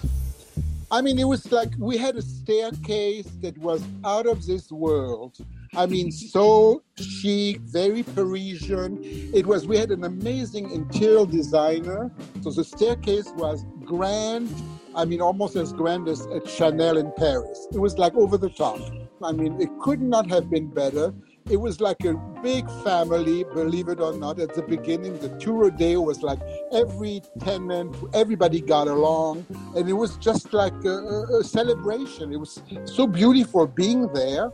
I 0.90 1.02
mean, 1.02 1.18
it 1.18 1.25
was 1.25 1.52
like 1.52 1.68
we 1.78 1.99
had 1.99 2.16
a 2.16 2.23
staircase 2.23 3.28
that 3.42 3.59
was 3.59 3.82
out 4.02 4.26
of 4.26 4.47
this 4.47 4.73
world. 4.73 5.37
I 5.74 5.86
mean, 5.86 6.12
so 6.12 6.82
chic, 6.98 7.60
very 7.60 8.02
Parisian. 8.02 8.98
It 9.02 9.46
was, 9.46 9.66
we 9.66 9.78
had 9.78 9.90
an 9.90 10.04
amazing 10.04 10.70
interior 10.70 11.24
designer. 11.24 12.10
So 12.42 12.50
the 12.50 12.62
staircase 12.62 13.32
was 13.36 13.64
grand, 13.82 14.54
I 14.94 15.06
mean, 15.06 15.22
almost 15.22 15.56
as 15.56 15.72
grand 15.72 16.08
as 16.08 16.26
at 16.26 16.46
Chanel 16.46 16.98
in 16.98 17.10
Paris. 17.16 17.68
It 17.72 17.78
was 17.78 17.96
like 17.96 18.14
over 18.14 18.36
the 18.36 18.50
top. 18.50 18.80
I 19.22 19.32
mean, 19.32 19.58
it 19.62 19.70
could 19.80 20.02
not 20.02 20.28
have 20.28 20.50
been 20.50 20.66
better. 20.66 21.14
It 21.48 21.56
was 21.56 21.80
like 21.80 22.04
a 22.04 22.14
big 22.42 22.68
family, 22.84 23.44
believe 23.44 23.88
it 23.88 23.98
or 23.98 24.16
not. 24.16 24.38
At 24.38 24.54
the 24.54 24.62
beginning, 24.62 25.18
the 25.18 25.30
Two 25.38 25.70
day 25.70 25.96
was 25.96 26.22
like 26.22 26.38
every 26.70 27.22
tenant, 27.40 27.96
everybody 28.12 28.60
got 28.60 28.88
along, 28.88 29.46
and 29.74 29.88
it 29.88 29.94
was 29.94 30.18
just 30.18 30.52
like 30.52 30.74
a, 30.84 31.38
a 31.40 31.42
celebration. 31.42 32.32
It 32.32 32.36
was 32.36 32.62
so 32.84 33.06
beautiful 33.06 33.66
being 33.66 34.06
there, 34.12 34.52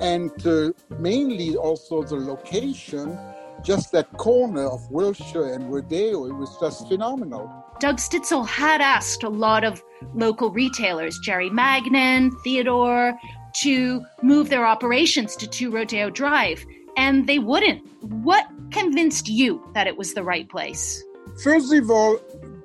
and 0.00 0.46
uh, 0.46 0.72
mainly 0.98 1.56
also 1.56 2.02
the 2.02 2.16
location 2.16 3.18
just 3.62 3.92
that 3.92 4.10
corner 4.16 4.66
of 4.66 4.90
Wilshire 4.90 5.52
and 5.52 5.70
Rodeo, 5.70 6.24
it 6.26 6.32
was 6.32 6.56
just 6.58 6.88
phenomenal. 6.88 7.50
Doug 7.78 7.96
Stitzel 7.96 8.46
had 8.46 8.80
asked 8.80 9.22
a 9.22 9.28
lot 9.28 9.64
of 9.64 9.82
local 10.14 10.50
retailers, 10.50 11.18
Jerry 11.18 11.50
Magnin, 11.50 12.30
Theodore, 12.42 13.18
to 13.60 14.02
move 14.22 14.48
their 14.48 14.66
operations 14.66 15.36
to 15.36 15.46
Two 15.46 15.70
Rodeo 15.70 16.10
Drive, 16.10 16.64
and 16.96 17.26
they 17.26 17.38
wouldn't. 17.38 17.86
What 18.02 18.46
convinced 18.70 19.28
you 19.28 19.62
that 19.74 19.86
it 19.86 19.96
was 19.96 20.14
the 20.14 20.22
right 20.22 20.48
place? 20.48 21.02
First 21.42 21.72
of 21.72 21.90
all, 21.90 22.18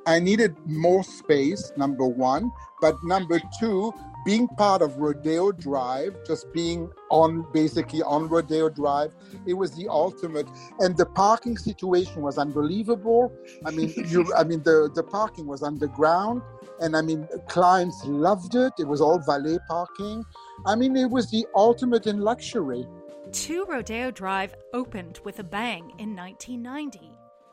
I 0.06 0.20
needed 0.20 0.56
more 0.66 1.04
space, 1.04 1.72
number 1.78 2.06
one. 2.06 2.52
But 2.82 2.96
number 3.04 3.42
two, 3.60 3.94
being 4.26 4.48
part 4.48 4.82
of 4.82 4.98
Rodeo 4.98 5.52
Drive, 5.52 6.18
just 6.26 6.52
being 6.52 6.90
on 7.12 7.46
basically 7.54 8.02
on 8.02 8.28
Rodeo 8.28 8.70
Drive, 8.70 9.12
it 9.46 9.54
was 9.54 9.72
the 9.76 9.88
ultimate. 9.88 10.50
And 10.80 10.98
the 10.98 11.06
parking 11.06 11.58
situation 11.58 12.24
was 12.24 12.38
unbelievable. 12.40 13.32
I 13.64 13.72
mean, 13.72 13.94
you, 14.08 14.34
I 14.36 14.44
mean, 14.44 14.64
the 14.64 14.92
the 14.94 15.04
parking 15.04 15.46
was 15.46 15.62
underground, 15.62 16.42
and 16.82 16.98
I 16.98 17.02
mean, 17.02 17.28
clients 17.48 18.04
loved 18.06 18.56
it. 18.56 18.74
It 18.80 18.88
was 18.88 19.00
all 19.00 19.20
valet 19.20 19.60
parking. 19.68 20.26
I 20.66 20.76
mean, 20.76 20.98
it 20.98 21.10
was 21.10 21.30
the 21.30 21.46
ultimate 21.56 22.08
in 22.08 22.20
luxury. 22.20 22.86
Two 23.32 23.66
Rodeo 23.70 24.12
Drive 24.12 24.56
opened 24.74 25.20
with 25.24 25.40
a 25.40 25.44
bang 25.44 25.92
in 26.00 26.16
1990. 26.16 27.12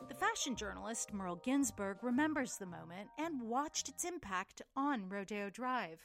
The 0.09 0.15
fashion 0.15 0.55
journalist 0.55 1.13
Merle 1.13 1.37
Ginsberg 1.37 1.99
remembers 2.03 2.57
the 2.57 2.67
moment 2.67 3.09
and 3.19 3.41
watched 3.43 3.89
its 3.89 4.05
impact 4.05 4.63
on 4.77 5.09
Rodeo 5.09 5.51
Drive. 5.51 5.99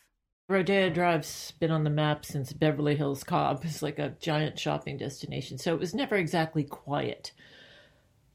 Rodeo 0.49 0.89
Drive's 0.89 1.51
been 1.59 1.71
on 1.71 1.83
the 1.83 1.89
map 1.89 2.23
since 2.23 2.53
Beverly 2.53 2.95
Hills 2.95 3.21
Cop. 3.25 3.65
is 3.65 3.83
like 3.83 3.99
a 3.99 4.15
giant 4.21 4.57
shopping 4.57 4.97
destination. 4.97 5.57
So 5.57 5.73
it 5.73 5.79
was 5.79 5.93
never 5.93 6.15
exactly 6.15 6.63
quiet. 6.63 7.33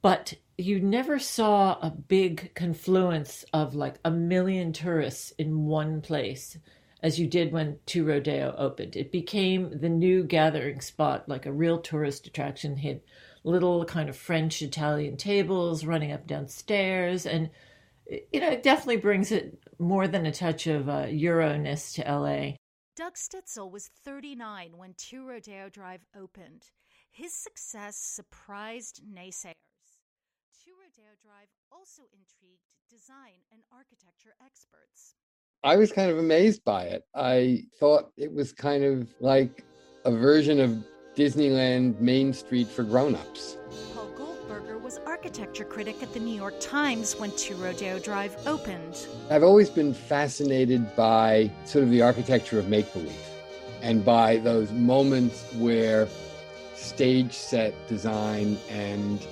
But 0.02 0.34
you 0.58 0.78
never 0.78 1.18
saw 1.18 1.78
a 1.80 1.90
big 1.90 2.54
confluence 2.54 3.46
of 3.54 3.74
like 3.74 3.98
a 4.04 4.10
million 4.10 4.74
tourists 4.74 5.30
in 5.38 5.64
one 5.64 6.02
place 6.02 6.58
as 7.02 7.18
you 7.18 7.26
did 7.26 7.50
when 7.50 7.78
Two 7.86 8.04
Rodeo 8.04 8.54
opened. 8.58 8.94
It 8.94 9.10
became 9.10 9.80
the 9.80 9.88
new 9.88 10.22
gathering 10.22 10.82
spot, 10.82 11.28
like 11.30 11.46
a 11.46 11.52
real 11.52 11.78
tourist 11.78 12.26
attraction. 12.26 12.76
Hit 12.76 13.06
little 13.42 13.86
kind 13.86 14.10
of 14.10 14.16
French 14.16 14.60
Italian 14.60 15.16
tables 15.16 15.86
running 15.86 16.12
up 16.12 16.26
downstairs 16.26 17.24
and 17.24 17.48
you 18.32 18.40
know, 18.40 18.50
it 18.50 18.62
definitely 18.62 18.96
brings 18.96 19.32
it 19.32 19.61
more 19.82 20.08
than 20.08 20.26
a 20.26 20.32
touch 20.32 20.66
of 20.66 20.88
uh, 20.88 21.06
Euro-ness 21.10 21.92
to 21.94 22.02
LA. 22.02 22.52
Doug 22.96 23.14
Stitzel 23.14 23.70
was 23.70 23.90
39 24.04 24.76
when 24.76 24.94
Two 24.96 25.26
Rodeo 25.26 25.68
Drive 25.68 26.04
opened. 26.16 26.66
His 27.10 27.34
success 27.34 27.96
surprised 27.96 29.02
naysayers. 29.04 29.54
Two 30.64 30.72
Rodeo 30.80 31.12
Drive 31.20 31.48
also 31.70 32.02
intrigued 32.12 32.68
design 32.90 33.40
and 33.50 33.62
architecture 33.72 34.34
experts. 34.44 35.14
I 35.64 35.76
was 35.76 35.92
kind 35.92 36.10
of 36.10 36.18
amazed 36.18 36.64
by 36.64 36.84
it. 36.84 37.04
I 37.14 37.64
thought 37.78 38.12
it 38.16 38.32
was 38.32 38.52
kind 38.52 38.84
of 38.84 39.08
like 39.20 39.64
a 40.04 40.10
version 40.10 40.60
of 40.60 40.84
Disneyland 41.16 42.00
Main 42.00 42.32
Street 42.32 42.68
for 42.68 42.82
grown-ups. 42.82 43.56
Paul 43.94 44.10
Was 44.82 44.98
architecture 45.06 45.64
critic 45.64 46.02
at 46.02 46.12
the 46.12 46.18
New 46.18 46.34
York 46.34 46.54
Times 46.58 47.14
when 47.14 47.30
Two 47.36 47.54
Rodeo 47.54 48.00
Drive 48.00 48.36
opened. 48.48 49.06
I've 49.30 49.44
always 49.44 49.70
been 49.70 49.94
fascinated 49.94 50.96
by 50.96 51.52
sort 51.64 51.84
of 51.84 51.90
the 51.90 52.02
architecture 52.02 52.58
of 52.58 52.68
make-believe 52.68 53.14
and 53.80 54.04
by 54.04 54.38
those 54.38 54.72
moments 54.72 55.44
where 55.54 56.08
stage 56.74 57.32
set 57.32 57.74
design 57.86 58.58
and 58.68 59.24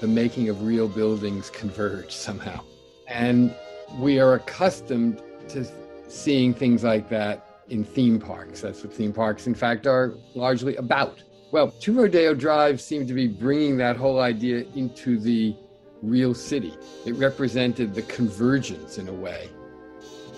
the 0.00 0.06
making 0.08 0.48
of 0.48 0.62
real 0.62 0.88
buildings 0.88 1.50
converge 1.50 2.10
somehow. 2.10 2.60
And 3.06 3.54
we 3.98 4.18
are 4.20 4.32
accustomed 4.32 5.20
to 5.48 5.66
seeing 6.08 6.54
things 6.54 6.82
like 6.82 7.10
that 7.10 7.60
in 7.68 7.84
theme 7.84 8.18
parks. 8.18 8.62
That's 8.62 8.82
what 8.82 8.92
theme 8.94 9.12
parks, 9.12 9.46
in 9.46 9.54
fact, 9.54 9.86
are 9.86 10.14
largely 10.34 10.76
about. 10.76 11.22
Well, 11.54 11.70
Two 11.70 11.92
Rodeo 11.92 12.34
Drive 12.34 12.80
seemed 12.80 13.06
to 13.06 13.14
be 13.14 13.28
bringing 13.28 13.76
that 13.76 13.96
whole 13.96 14.18
idea 14.18 14.64
into 14.74 15.20
the 15.20 15.54
real 16.02 16.34
city. 16.34 16.76
It 17.06 17.14
represented 17.14 17.94
the 17.94 18.02
convergence, 18.02 18.98
in 18.98 19.06
a 19.06 19.12
way, 19.12 19.48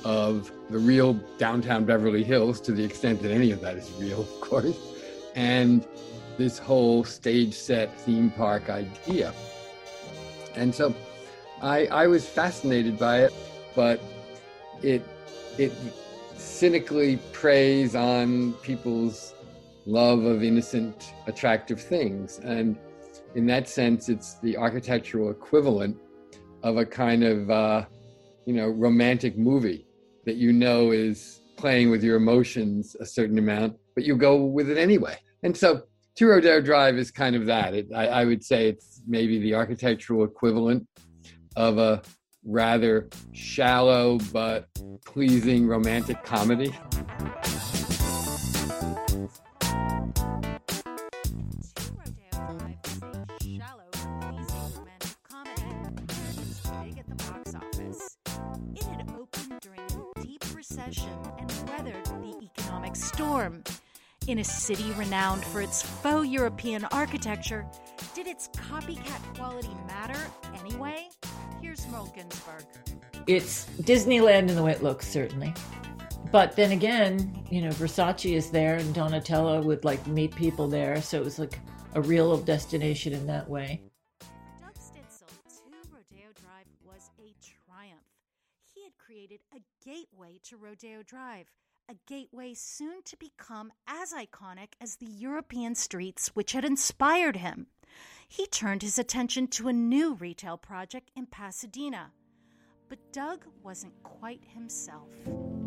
of 0.04 0.52
the 0.68 0.76
real 0.76 1.14
downtown 1.38 1.87
Beverly 1.87 2.23
Hills, 2.23 2.61
to 2.61 2.73
the 2.73 2.85
extent 2.85 3.23
that 3.23 3.30
any 3.30 3.50
of 3.50 3.62
that 3.62 3.78
is 3.78 3.90
real, 3.92 4.20
of 4.20 4.40
course, 4.42 4.76
and 5.35 5.87
this 6.37 6.58
whole 6.58 7.02
stage 7.02 7.54
set 7.54 7.99
theme 8.00 8.30
park 8.30 8.68
idea. 8.68 9.32
And 10.54 10.75
so 10.75 10.94
I, 11.62 11.87
I 11.87 12.08
was 12.08 12.28
fascinated 12.28 12.99
by 12.99 13.20
it, 13.25 13.32
but 13.75 14.00
it 14.82 15.02
it 15.56 15.73
cynically 16.37 17.16
preys 17.32 17.96
on 17.96 18.52
people's 18.62 19.32
love 19.87 20.25
of 20.25 20.43
innocent, 20.43 21.14
attractive 21.26 21.81
things. 21.81 22.38
And 22.40 22.76
in 23.35 23.47
that 23.47 23.69
sense, 23.69 24.09
it's 24.09 24.35
the 24.40 24.57
architectural 24.57 25.31
equivalent 25.31 25.97
of 26.62 26.76
a 26.76 26.85
kind 26.85 27.25
of, 27.25 27.50
uh, 27.50 27.85
you 28.45 28.55
know, 28.55 28.69
romantic 28.69 29.38
movie 29.38 29.87
that 30.25 30.37
you 30.37 30.52
know 30.52 30.90
is 30.90 31.40
playing 31.57 31.90
with 31.90 32.02
your 32.02 32.16
emotions 32.16 32.97
a 33.00 33.07
certain 33.07 33.38
amount, 33.38 33.76
but 33.95 34.05
you 34.05 34.16
go 34.16 34.45
with 34.45 34.69
it 34.69 34.76
anyway. 34.76 35.16
And 35.43 35.57
so 35.57 35.83
Rodeo 36.21 36.61
Drive 36.61 36.97
is 36.97 37.11
kind 37.11 37.37
of 37.37 37.47
that. 37.47 37.75
It, 37.75 37.88
I, 37.95 38.07
I 38.07 38.25
would 38.25 38.43
say 38.43 38.69
it's 38.69 39.02
maybe 39.07 39.38
the 39.38 39.55
architectural 39.55 40.25
equivalent 40.25 40.87
of 41.57 41.78
a 41.78 42.02
rather 42.45 43.09
shallow 43.33 44.19
but 44.33 44.66
pleasing 45.05 45.66
romantic 45.66 46.23
comedy. 46.25 46.75
Storm. 63.37 63.62
In 64.29 64.38
a 64.38 64.44
city 64.44 64.92
renowned 64.92 65.44
for 65.44 65.61
its 65.61 65.83
faux 65.83 66.27
European 66.27 66.87
architecture, 66.87 67.66
did 68.14 68.27
its 68.27 68.49
copycat 68.49 69.37
quality 69.37 69.77
matter 69.87 70.18
anyway? 70.59 71.09
Here's 71.61 71.87
Merle 71.88 72.11
Ginsberg. 72.16 72.64
It's 73.27 73.66
Disneyland 73.83 74.49
in 74.49 74.55
the 74.55 74.62
way 74.62 74.72
it 74.72 74.83
looks, 74.83 75.07
certainly. 75.07 75.53
But 76.33 76.57
then 76.57 76.72
again, 76.72 77.44
you 77.51 77.61
know, 77.61 77.68
Versace 77.68 78.35
is 78.35 78.51
there 78.51 78.77
and 78.77 78.94
Donatella 78.94 79.62
would 79.62 79.85
like 79.85 80.07
meet 80.07 80.35
people 80.35 80.66
there. 80.66 81.03
So 81.03 81.18
it 81.18 81.25
was 81.25 81.38
like 81.38 81.61
a 81.92 82.01
real 82.01 82.38
destination 82.38 83.12
in 83.12 83.27
that 83.27 83.46
way. 83.51 83.83
Doug 84.62 84.72
Stitzel, 84.77 85.29
Two 85.46 85.83
Rodeo 85.92 86.33
Drive 86.40 86.64
was 86.87 87.11
a 87.18 87.35
triumph. 87.44 88.01
He 88.75 88.85
had 88.85 88.96
created 88.96 89.40
a 89.55 89.61
gateway 89.85 90.40
to 90.44 90.57
Rodeo 90.57 91.03
Drive 91.03 91.53
a 91.88 91.94
gateway 92.07 92.53
soon 92.53 93.03
to 93.05 93.16
become 93.16 93.72
as 93.87 94.12
iconic 94.12 94.70
as 94.81 94.96
the 94.96 95.07
European 95.07 95.75
streets 95.75 96.29
which 96.35 96.53
had 96.53 96.64
inspired 96.64 97.37
him. 97.37 97.68
He 98.29 98.46
turned 98.46 98.83
his 98.83 98.99
attention 98.99 99.46
to 99.49 99.68
a 99.68 99.72
new 99.72 100.14
retail 100.14 100.59
project 100.59 101.11
in 101.14 101.27
Pasadena. 101.27 102.11
But 102.88 103.12
Doug 103.12 103.44
wasn't 103.62 104.03
quite 104.03 104.42
himself. 104.44 105.09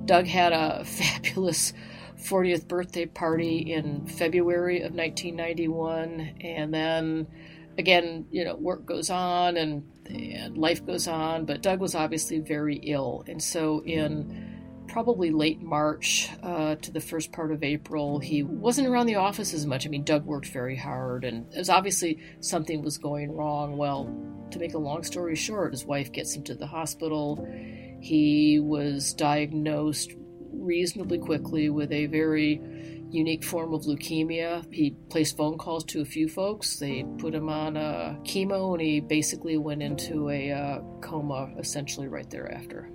Doug 0.05 0.25
had 0.25 0.51
a 0.51 0.83
fabulous 0.85 1.73
40th 2.17 2.67
birthday 2.67 3.05
party 3.05 3.71
in 3.71 4.05
February 4.05 4.81
of 4.81 4.93
1991, 4.93 6.35
and 6.41 6.73
then 6.73 7.27
again, 7.77 8.25
you 8.29 8.43
know, 8.43 8.55
work 8.55 8.85
goes 8.85 9.09
on 9.09 9.55
and, 9.55 9.83
and 10.05 10.57
life 10.57 10.85
goes 10.85 11.07
on, 11.07 11.45
but 11.45 11.61
Doug 11.61 11.79
was 11.79 11.95
obviously 11.95 12.39
very 12.39 12.75
ill. 12.75 13.23
And 13.27 13.41
so 13.41 13.81
in 13.85 14.48
probably 14.89 15.31
late 15.31 15.61
March 15.61 16.29
uh, 16.43 16.75
to 16.75 16.91
the 16.91 16.99
first 16.99 17.31
part 17.31 17.51
of 17.51 17.63
April. 17.63 18.19
He 18.19 18.43
wasn't 18.43 18.87
around 18.87 19.05
the 19.05 19.15
office 19.15 19.53
as 19.53 19.65
much. 19.65 19.85
I 19.85 19.89
mean, 19.89 20.03
Doug 20.03 20.25
worked 20.25 20.47
very 20.47 20.75
hard, 20.75 21.23
and 21.23 21.51
it 21.53 21.57
was 21.57 21.69
obviously 21.69 22.19
something 22.41 22.81
was 22.81 22.97
going 22.97 23.31
wrong. 23.31 23.77
Well, 23.77 24.05
to 24.51 24.59
make 24.59 24.73
a 24.73 24.79
long 24.79 25.03
story 25.03 25.35
short, 25.35 25.71
his 25.73 25.85
wife 25.85 26.11
gets 26.11 26.35
him 26.35 26.43
to 26.43 26.55
the 26.55 26.67
hospital. 26.67 27.47
He 28.01 28.59
was 28.59 29.13
diagnosed 29.13 30.13
reasonably 30.51 31.19
quickly 31.19 31.69
with 31.69 31.91
a 31.91 32.07
very 32.07 32.61
unique 33.11 33.43
form 33.43 33.73
of 33.73 33.83
leukemia. 33.83 34.65
He 34.73 34.91
placed 35.09 35.37
phone 35.37 35.57
calls 35.57 35.83
to 35.85 36.01
a 36.01 36.05
few 36.05 36.27
folks. 36.27 36.77
They 36.77 37.05
put 37.17 37.33
him 37.33 37.49
on 37.49 37.77
uh, 37.77 38.17
chemo, 38.23 38.73
and 38.73 38.81
he 38.81 38.99
basically 38.99 39.57
went 39.57 39.81
into 39.81 40.29
a 40.29 40.51
uh, 40.51 40.79
coma 41.01 41.51
essentially 41.57 42.07
right 42.07 42.29
thereafter 42.29 42.89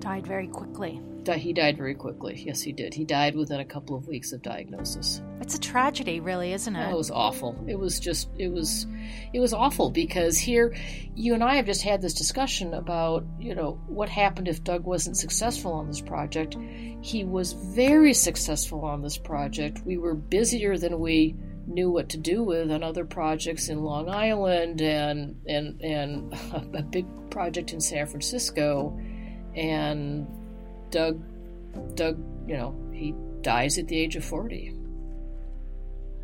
died 0.00 0.26
very 0.26 0.48
quickly. 0.48 1.00
He 1.36 1.52
died 1.52 1.76
very 1.76 1.94
quickly. 1.94 2.42
Yes, 2.46 2.62
he 2.62 2.72
did. 2.72 2.94
He 2.94 3.04
died 3.04 3.34
within 3.36 3.60
a 3.60 3.64
couple 3.64 3.96
of 3.96 4.08
weeks 4.08 4.32
of 4.32 4.42
diagnosis. 4.42 5.20
It's 5.40 5.54
a 5.54 5.60
tragedy, 5.60 6.20
really, 6.20 6.52
isn't 6.52 6.74
it? 6.74 6.86
Oh, 6.86 6.92
it 6.92 6.96
was 6.96 7.10
awful. 7.10 7.62
It 7.66 7.78
was 7.78 8.00
just, 8.00 8.30
it 8.38 8.48
was, 8.48 8.86
it 9.32 9.40
was 9.40 9.52
awful 9.52 9.90
because 9.90 10.38
here, 10.38 10.74
you 11.14 11.34
and 11.34 11.44
I 11.44 11.56
have 11.56 11.66
just 11.66 11.82
had 11.82 12.00
this 12.00 12.14
discussion 12.14 12.74
about, 12.74 13.26
you 13.38 13.54
know, 13.54 13.80
what 13.86 14.08
happened 14.08 14.48
if 14.48 14.64
Doug 14.64 14.84
wasn't 14.84 15.16
successful 15.16 15.72
on 15.72 15.86
this 15.86 16.00
project. 16.00 16.56
He 17.02 17.24
was 17.24 17.52
very 17.52 18.14
successful 18.14 18.84
on 18.84 19.02
this 19.02 19.18
project. 19.18 19.82
We 19.84 19.98
were 19.98 20.14
busier 20.14 20.78
than 20.78 20.98
we 20.98 21.36
knew 21.66 21.90
what 21.90 22.08
to 22.08 22.16
do 22.16 22.42
with 22.42 22.70
on 22.70 22.82
other 22.82 23.04
projects 23.04 23.68
in 23.68 23.82
Long 23.82 24.08
Island 24.08 24.80
and 24.80 25.36
and 25.46 25.82
and 25.82 26.34
a 26.74 26.82
big 26.82 27.06
project 27.30 27.74
in 27.74 27.80
San 27.80 28.06
Francisco 28.06 28.98
and 29.58 30.26
Doug, 30.90 31.20
Doug, 31.96 32.16
you 32.46 32.56
know, 32.56 32.74
he 32.92 33.12
dies 33.42 33.76
at 33.76 33.88
the 33.88 33.98
age 33.98 34.14
of 34.14 34.24
40. 34.24 34.72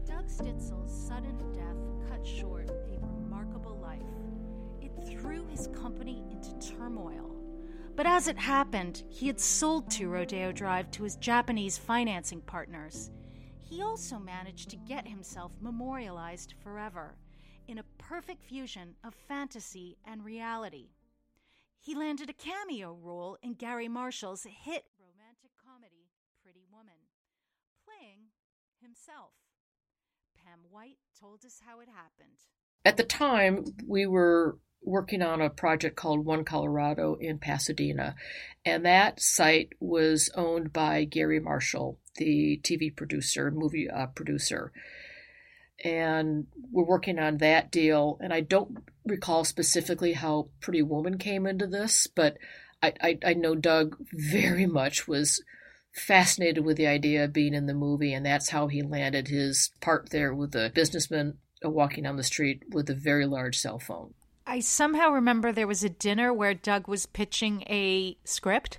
Doug 0.06 0.26
Stitzel's 0.28 1.06
sudden 1.08 1.36
death 1.52 2.08
cut 2.08 2.24
short 2.24 2.70
a 2.70 2.98
remarkable 3.00 3.76
life. 3.76 4.00
It 4.80 4.92
threw 5.18 5.44
his 5.48 5.66
company 5.68 6.22
into 6.30 6.56
turmoil. 6.76 7.34
But 7.96 8.06
as 8.06 8.28
it 8.28 8.38
happened, 8.38 9.02
he 9.08 9.26
had 9.26 9.40
sold 9.40 9.90
Two 9.90 10.08
Rodeo 10.08 10.52
Drive 10.52 10.90
to 10.92 11.02
his 11.02 11.16
Japanese 11.16 11.76
financing 11.76 12.40
partners. 12.40 13.10
He 13.60 13.82
also 13.82 14.18
managed 14.18 14.70
to 14.70 14.76
get 14.76 15.08
himself 15.08 15.50
memorialized 15.60 16.54
forever 16.62 17.16
in 17.66 17.78
a 17.78 17.84
perfect 17.98 18.44
fusion 18.44 18.94
of 19.02 19.14
fantasy 19.14 19.96
and 20.04 20.24
reality. 20.24 20.90
He 21.84 21.94
landed 21.94 22.30
a 22.30 22.32
cameo 22.32 22.94
role 22.94 23.36
in 23.42 23.52
Garry 23.54 23.88
Marshall's 23.88 24.44
hit 24.44 24.84
romantic 24.98 25.50
comedy 25.62 26.08
Pretty 26.42 26.64
Woman, 26.72 26.94
playing 27.84 28.30
himself. 28.80 29.32
Pam 30.34 30.60
White 30.70 30.96
told 31.20 31.44
us 31.44 31.60
how 31.66 31.80
it 31.80 31.88
happened. 31.88 32.38
At 32.86 32.96
the 32.96 33.04
time, 33.04 33.66
we 33.86 34.06
were 34.06 34.56
working 34.82 35.20
on 35.20 35.42
a 35.42 35.50
project 35.50 35.94
called 35.94 36.24
One 36.24 36.42
Colorado 36.42 37.18
in 37.20 37.38
Pasadena, 37.38 38.14
and 38.64 38.86
that 38.86 39.20
site 39.20 39.74
was 39.78 40.30
owned 40.34 40.72
by 40.72 41.04
Garry 41.04 41.38
Marshall, 41.38 41.98
the 42.16 42.58
TV 42.64 42.96
producer, 42.96 43.50
movie 43.50 43.90
uh, 43.90 44.06
producer. 44.06 44.72
And 45.82 46.46
we're 46.70 46.84
working 46.84 47.18
on 47.18 47.38
that 47.38 47.70
deal, 47.70 48.18
and 48.20 48.32
I 48.32 48.40
don't 48.40 48.78
recall 49.04 49.44
specifically 49.44 50.12
how 50.12 50.48
Pretty 50.60 50.82
Woman 50.82 51.18
came 51.18 51.46
into 51.46 51.66
this, 51.66 52.06
but 52.06 52.38
I, 52.82 52.92
I, 53.00 53.18
I 53.26 53.34
know 53.34 53.54
Doug 53.54 53.96
very 54.12 54.66
much 54.66 55.08
was 55.08 55.42
fascinated 55.92 56.64
with 56.64 56.76
the 56.76 56.86
idea 56.86 57.24
of 57.24 57.32
being 57.32 57.54
in 57.54 57.66
the 57.66 57.74
movie, 57.74 58.12
and 58.12 58.24
that's 58.24 58.50
how 58.50 58.68
he 58.68 58.82
landed 58.82 59.28
his 59.28 59.70
part 59.80 60.10
there 60.10 60.34
with 60.34 60.52
the 60.52 60.70
businessman 60.74 61.38
walking 61.62 62.04
down 62.04 62.16
the 62.16 62.22
street 62.22 62.62
with 62.70 62.90
a 62.90 62.94
very 62.94 63.26
large 63.26 63.56
cell 63.56 63.78
phone. 63.78 64.14
I 64.46 64.60
somehow 64.60 65.10
remember 65.10 65.52
there 65.52 65.66
was 65.66 65.82
a 65.82 65.88
dinner 65.88 66.32
where 66.32 66.54
Doug 66.54 66.86
was 66.86 67.06
pitching 67.06 67.62
a 67.62 68.16
script. 68.24 68.78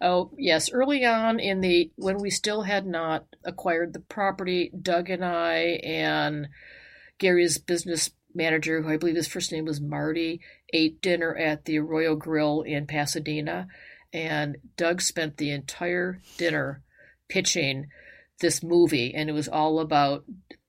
Oh, 0.00 0.30
yes. 0.36 0.70
Early 0.70 1.04
on 1.04 1.40
in 1.40 1.60
the, 1.60 1.90
when 1.96 2.18
we 2.18 2.30
still 2.30 2.62
had 2.62 2.86
not 2.86 3.26
acquired 3.44 3.92
the 3.92 4.00
property, 4.00 4.70
Doug 4.80 5.10
and 5.10 5.24
I 5.24 5.80
and 5.84 6.48
Garry's 7.18 7.58
business 7.58 8.10
manager, 8.34 8.82
who 8.82 8.88
I 8.88 8.96
believe 8.96 9.16
his 9.16 9.28
first 9.28 9.52
name 9.52 9.64
was 9.64 9.80
Marty, 9.80 10.40
ate 10.72 11.00
dinner 11.02 11.36
at 11.36 11.64
the 11.64 11.78
Arroyo 11.78 12.16
Grill 12.16 12.62
in 12.62 12.86
Pasadena. 12.86 13.68
And 14.12 14.56
Doug 14.76 15.00
spent 15.00 15.36
the 15.36 15.50
entire 15.50 16.20
dinner 16.36 16.82
pitching 17.28 17.86
this 18.40 18.62
movie, 18.62 19.14
and 19.14 19.30
it 19.30 19.32
was 19.32 19.48
all 19.48 19.80
about 19.80 20.24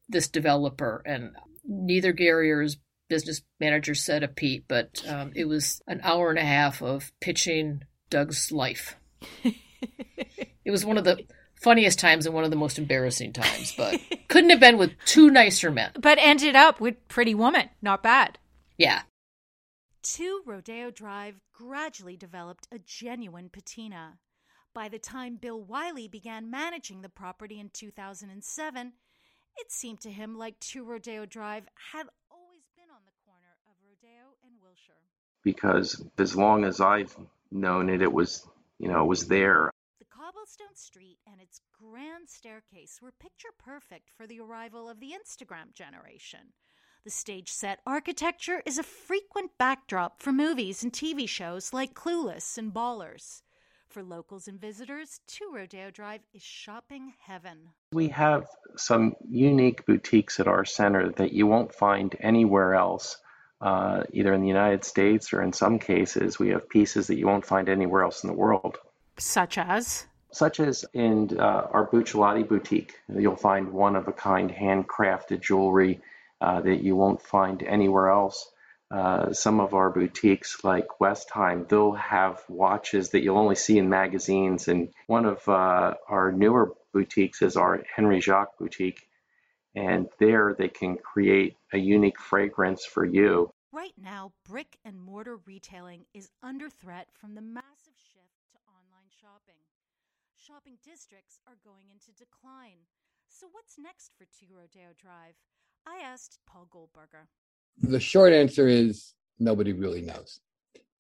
this 0.07 0.27
developer. 0.27 1.01
And 1.05 1.31
neither 1.65 2.13
Garry 2.13 2.51
or 2.51 2.61
his 2.61 2.77
business 3.09 3.41
manager 3.59 3.95
said 3.95 4.23
a 4.23 4.27
peep, 4.27 4.65
but 4.67 5.03
um, 5.07 5.31
it 5.35 5.45
was 5.45 5.81
an 5.87 5.99
hour 6.03 6.29
and 6.29 6.39
a 6.39 6.43
half 6.43 6.81
of 6.81 7.11
pitching 7.19 7.81
Doug's 8.13 8.52
life. 8.52 8.95
it 9.43 10.69
was 10.69 10.86
one 10.86 10.99
of 10.99 11.04
the 11.04 11.26
funniest 11.56 11.97
times 11.97 12.28
and 12.28 12.36
one 12.36 12.43
of 12.43 12.52
the 12.52 12.56
most 12.56 12.78
embarrassing 12.78 13.34
times, 13.34 13.73
but 13.76 13.99
couldn't 14.28 14.52
have 14.52 14.60
been 14.60 14.78
with 14.78 14.91
two 15.06 15.32
nicer 15.32 15.71
men. 15.71 15.89
But 15.99 16.19
ended 16.21 16.56
up 16.56 16.80
with 16.80 17.08
Pretty 17.08 17.34
Woman. 17.34 17.71
Not 17.82 18.04
bad. 18.04 18.38
Yeah. 18.78 19.02
Two 20.04 20.43
Rodeo 20.45 20.91
Drive 20.91 21.39
gradually 21.54 22.15
developed 22.15 22.67
a 22.71 22.78
genuine 22.78 23.49
patina. 23.49 24.19
By 24.76 24.89
the 24.89 24.99
time 24.99 25.38
Bill 25.41 25.60
Wiley 25.60 26.08
began 26.08 26.52
managing 26.52 27.02
the 27.02 27.10
property 27.10 27.60
in 27.60 27.71
2007, 27.73 28.93
it 29.58 29.71
seemed 29.71 30.02
to 30.02 30.12
him 30.12 30.38
like 30.38 30.60
Two 30.60 30.84
Rodeo 30.84 31.26
Drive 31.26 31.63
had 31.91 32.06
always 32.30 32.62
been 32.78 32.91
on 32.93 33.02
the 33.08 33.13
corner 33.26 33.58
of 33.65 33.73
Rodeo 33.84 34.36
and 34.45 34.54
Wilshire. 34.62 35.02
Because 35.43 36.04
as 36.19 36.36
long 36.36 36.63
as 36.63 36.80
I've 36.80 37.17
known 37.53 37.89
it, 37.89 38.01
it 38.01 38.11
was, 38.11 38.47
you 38.79 38.87
know, 38.87 39.03
it 39.03 39.07
was 39.07 39.27
there. 39.27 39.71
The 39.99 40.05
cobblestone 40.05 40.75
street 40.75 41.19
and 41.31 41.41
its 41.41 41.61
grand 41.79 42.27
staircase 42.27 42.99
were 43.01 43.11
picture 43.11 43.53
perfect 43.57 44.09
for 44.09 44.27
the 44.27 44.39
arrival 44.39 44.89
of 44.89 44.99
the 44.99 45.11
Instagram 45.11 45.73
generation. 45.73 46.53
The 47.03 47.09
stage 47.09 47.51
set 47.51 47.79
architecture 47.85 48.63
is 48.65 48.77
a 48.77 48.83
frequent 48.83 49.51
backdrop 49.57 50.21
for 50.21 50.31
movies 50.31 50.83
and 50.83 50.93
TV 50.93 51.27
shows 51.27 51.73
like 51.73 51.93
Clueless 51.93 52.57
and 52.57 52.73
Ballers. 52.73 53.41
For 53.89 54.01
locals 54.01 54.47
and 54.47 54.59
visitors, 54.59 55.19
Two 55.27 55.51
Rodeo 55.53 55.91
Drive 55.91 56.21
is 56.33 56.41
shopping 56.41 57.13
heaven. 57.19 57.69
We 57.91 58.07
have 58.07 58.47
some 58.75 59.13
unique 59.29 59.85
boutiques 59.85 60.39
at 60.39 60.47
our 60.47 60.65
center 60.65 61.11
that 61.11 61.33
you 61.33 61.45
won't 61.45 61.75
find 61.75 62.15
anywhere 62.19 62.73
else, 62.73 63.17
uh, 63.63 64.04
either 64.12 64.34
in 64.34 64.41
the 64.41 64.47
United 64.47 64.84
States 64.84 65.32
or 65.32 65.41
in 65.41 65.54
some 65.54 65.80
cases, 65.80 66.38
we 66.38 66.49
have 66.49 66.67
pieces 66.67 67.08
that 67.08 67.17
you 67.17 67.26
won't 67.26 67.45
find 67.45 67.69
anywhere 67.69 68.04
else 68.04 68.21
in 68.23 68.28
the 68.28 68.36
world. 68.36 68.78
Such 69.17 69.58
as? 69.58 70.06
Such 70.32 70.60
as 70.60 70.84
in 70.93 71.39
uh, 71.39 71.67
our 71.71 71.88
Buccellati 71.89 72.45
boutique. 72.45 72.93
You'll 73.08 73.38
find 73.38 73.71
one 73.71 73.95
of 73.95 74.10
a 74.10 74.12
kind 74.12 74.52
handcrafted 74.52 75.39
jewelry 75.39 76.02
uh, 76.41 76.60
that 76.60 76.84
you 76.84 76.97
won't 76.97 77.21
find 77.21 77.63
anywhere 77.63 78.10
else. 78.10 78.49
Uh, 78.91 79.32
some 79.32 79.62
of 79.62 79.73
our 79.73 79.89
boutiques, 79.89 80.65
like 80.65 80.99
Westime, 80.99 81.69
they'll 81.69 81.93
have 81.93 82.43
watches 82.49 83.12
that 83.12 83.23
you'll 83.23 83.38
only 83.38 83.56
see 83.56 83.78
in 83.78 83.88
magazines. 83.88 84.67
And 84.67 84.89
one 85.08 85.26
of 85.26 85.47
uh, 85.47 85.93
our 86.10 86.34
newer 86.34 86.73
boutiques 86.91 87.41
is 87.41 87.56
our 87.56 87.82
Henry 87.95 88.19
Jacques 88.19 88.58
boutique. 88.60 89.08
And 89.73 90.10
there 90.19 90.54
they 90.58 90.67
can 90.67 90.97
create 90.97 91.56
a 91.71 91.78
unique 91.78 92.19
fragrance 92.19 92.86
for 92.86 93.06
you. 93.06 93.52
Right 93.73 93.93
now, 93.97 94.33
brick 94.47 94.77
and 94.86 95.01
mortar 95.01 95.39
retailing 95.47 96.05
is 96.13 96.29
under 96.43 96.69
threat 96.69 97.07
from 97.12 97.33
the 97.33 97.41
massive 97.41 97.97
shift 97.97 98.38
to 98.51 98.59
online 98.69 99.09
shopping. 99.19 99.57
Shopping 100.38 100.77
districts 100.86 101.39
are 101.47 101.57
going 101.65 101.86
into 101.91 102.12
decline. 102.12 102.86
So, 103.27 103.47
what's 103.51 103.79
next 103.79 104.12
for 104.15 104.25
Two 104.25 104.53
Rodeo 104.55 104.93
Drive? 104.95 105.33
I 105.88 106.03
asked 106.05 106.38
Paul 106.45 106.67
Goldberger. 106.69 107.29
The 107.81 107.99
short 107.99 108.31
answer 108.31 108.67
is 108.67 109.15
nobody 109.39 109.73
really 109.73 110.03
knows. 110.03 110.39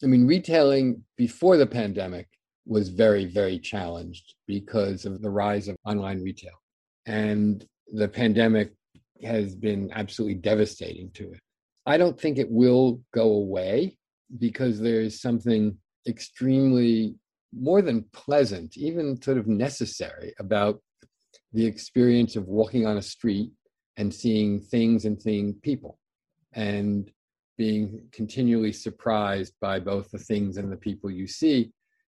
I 0.03 0.07
mean, 0.07 0.25
retailing 0.25 1.03
before 1.15 1.57
the 1.57 1.67
pandemic 1.67 2.27
was 2.65 2.89
very, 2.89 3.25
very 3.25 3.59
challenged 3.59 4.33
because 4.47 5.05
of 5.05 5.21
the 5.21 5.29
rise 5.29 5.67
of 5.67 5.75
online 5.85 6.23
retail. 6.23 6.59
And 7.05 7.63
the 7.91 8.07
pandemic 8.07 8.73
has 9.23 9.53
been 9.53 9.91
absolutely 9.93 10.39
devastating 10.39 11.11
to 11.11 11.33
it. 11.33 11.39
I 11.85 11.97
don't 11.97 12.19
think 12.19 12.37
it 12.37 12.49
will 12.49 13.01
go 13.13 13.31
away 13.31 13.97
because 14.39 14.79
there's 14.79 15.21
something 15.21 15.77
extremely 16.07 17.15
more 17.55 17.81
than 17.81 18.05
pleasant, 18.13 18.77
even 18.77 19.21
sort 19.21 19.37
of 19.37 19.47
necessary 19.47 20.33
about 20.39 20.81
the 21.51 21.65
experience 21.65 22.35
of 22.35 22.47
walking 22.47 22.85
on 22.87 22.97
a 22.97 23.01
street 23.01 23.51
and 23.97 24.13
seeing 24.13 24.59
things 24.59 25.05
and 25.05 25.21
seeing 25.21 25.53
people 25.55 25.99
and 26.53 27.11
being 27.57 28.01
continually 28.11 28.71
surprised 28.71 29.53
by 29.61 29.79
both 29.79 30.09
the 30.09 30.17
things 30.17 30.57
and 30.57 30.71
the 30.71 30.77
people 30.77 31.11
you 31.11 31.27
see 31.27 31.71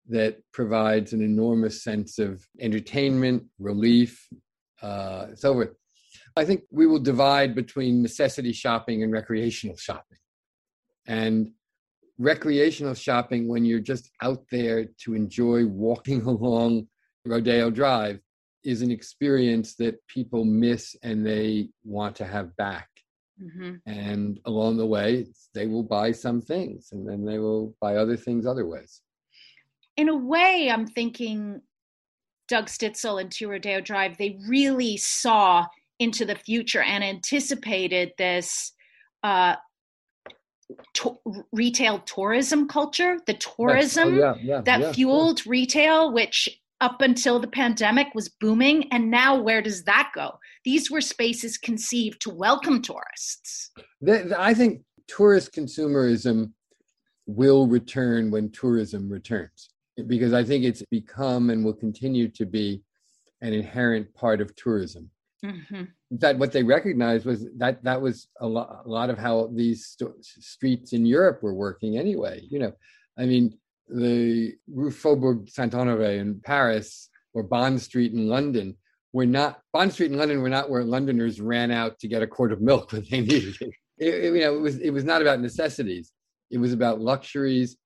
that 0.10 0.38
provides 0.52 1.13
an 1.13 1.21
enormous 1.21 1.84
sense 1.84 2.19
of 2.19 2.45
entertainment, 2.60 3.43
relief, 3.58 4.28
uh, 4.82 5.28
so 5.34 5.54
forth. 5.54 5.69
I 6.36 6.46
think 6.46 6.63
we 6.72 6.88
will 6.88 7.00
divide 7.00 7.56
between 7.56 8.02
necessity 8.02 8.54
shopping 8.54 9.04
and 9.04 9.12
recreational 9.12 9.78
shopping. 9.78 10.17
And 11.08 11.52
recreational 12.17 12.96
shopping, 12.96 13.48
when 13.48 13.65
you're 13.65 13.80
just 13.80 14.10
out 14.22 14.43
there 14.52 14.86
to 15.04 15.13
enjoy 15.13 15.65
walking 15.65 16.22
along 16.26 16.88
Rodeo 17.26 17.69
Drive, 17.69 18.19
is 18.63 18.82
an 18.82 18.91
experience 18.91 19.76
that 19.76 20.00
people 20.08 20.46
miss 20.46 20.96
and 21.04 21.26
they 21.26 21.69
want 21.84 22.15
to 22.15 22.26
have 22.26 22.56
back. 22.56 22.88
Mm-hmm. 23.41 23.76
And 23.86 24.39
along 24.46 24.78
the 24.78 24.86
way, 24.86 25.28
they 25.54 25.67
will 25.67 25.84
buy 25.84 26.13
some 26.13 26.41
things 26.41 26.89
and 26.93 27.08
then 27.08 27.26
they 27.26 27.39
will 27.39 27.76
buy 27.82 27.98
other 27.98 28.15
things 28.15 28.46
other 28.46 28.65
ways. 28.65 29.02
In 29.98 30.08
a 30.08 30.15
way, 30.15 30.69
I'm 30.72 30.88
thinking 30.88 31.62
Doug 32.48 32.67
Stitzel 32.67 33.19
and 33.19 33.32
Two 33.32 33.50
Rodeo 33.50 33.82
Drive, 33.82 34.17
they 34.17 34.39
really 34.48 34.98
saw 34.98 35.65
into 36.04 36.26
the 36.26 36.36
future 36.36 36.82
and 36.82 37.04
anticipated 37.04 38.12
this 38.18 38.74
uh, 39.24 39.56
to- 40.94 41.20
retail 41.52 42.00
tourism 42.00 42.68
culture, 42.68 43.20
the 43.26 43.34
tourism 43.34 44.16
yes. 44.16 44.24
oh, 44.24 44.38
yeah, 44.38 44.56
yeah, 44.56 44.62
that 44.62 44.80
yeah, 44.80 44.92
fueled 44.92 45.46
retail, 45.48 46.12
which 46.12 46.50
up 46.82 47.02
until 47.02 47.39
the 47.39 47.48
pandemic 47.48 48.08
was 48.13 48.30
booming. 48.30 48.92
And 48.92 49.10
now, 49.10 49.42
where 49.42 49.62
does 49.62 49.84
that 49.84 50.12
go? 50.13 50.38
These 50.66 50.92
were 50.92 51.02
spaces 51.02 51.58
conceived 51.58 52.22
to 52.22 52.30
welcome 52.30 52.82
tourists. 52.82 53.72
I 54.38 54.54
think 54.54 54.82
tourist 55.08 55.54
consumerism 55.54 56.52
will 57.26 57.68
return 57.68 58.32
when 58.32 58.52
tourism 58.52 59.10
returns 59.10 59.70
because 60.08 60.34
I 60.34 60.44
think 60.44 60.66
it's 60.66 60.84
become 60.92 61.50
and 61.50 61.63
will 61.63 61.74
continue 61.74 62.28
to 62.30 62.46
be 62.46 62.84
an 63.42 63.54
inherent 63.54 64.13
part 64.13 64.42
of 64.42 64.56
tourism. 64.56 65.10
Mm-hmm. 65.44 65.84
That 66.12 66.38
what 66.38 66.52
they 66.52 66.64
recognized 66.64 67.26
was 67.26 67.46
that 67.58 67.84
that 67.84 68.02
was 68.02 68.28
a 68.40 68.48
lot, 68.48 68.84
a 68.86 68.90
lot 68.90 69.10
of 69.10 69.18
how 69.18 69.50
these 69.54 69.88
st- 69.88 70.24
streets 70.24 70.94
in 70.94 71.06
Europe 71.06 71.44
were 71.44 71.54
working 71.54 71.98
anyway. 71.98 72.42
You 72.50 72.60
know, 72.60 72.74
I 73.18 73.26
mean, 73.26 73.58
the 73.90 74.56
Rue 74.68 74.92
Faubourg 74.92 75.50
Saint 75.50 75.74
Honoré 75.74 76.20
in 76.20 76.40
Paris 76.40 77.10
or 77.34 77.44
Bond 77.44 77.82
Street 77.82 78.14
in 78.14 78.28
London 78.28 78.78
were 79.12 79.26
not 79.26 79.62
Bond 79.74 79.92
Street 79.92 80.12
in 80.12 80.18
London 80.18 80.42
were 80.42 80.50
not 80.50 80.70
where 80.70 80.84
Londoners 80.84 81.42
ran 81.42 81.72
out 81.72 82.00
to 82.00 82.08
get 82.08 82.22
a 82.22 82.28
quart 82.28 82.52
of 82.52 82.62
milk 82.62 82.92
when 82.94 83.06
they 83.10 83.22
needed 83.22 83.56
it. 83.62 83.74
it, 83.98 84.14
it 84.14 84.34
you 84.34 84.42
know, 84.42 84.56
it 84.56 84.62
was 84.62 84.78
it 84.78 84.92
was 84.92 85.04
not 85.04 85.22
about 85.22 85.42
necessities. 85.42 86.12
It 86.52 86.58
was 86.58 86.72
about 86.72 87.02
luxuries 87.02 87.78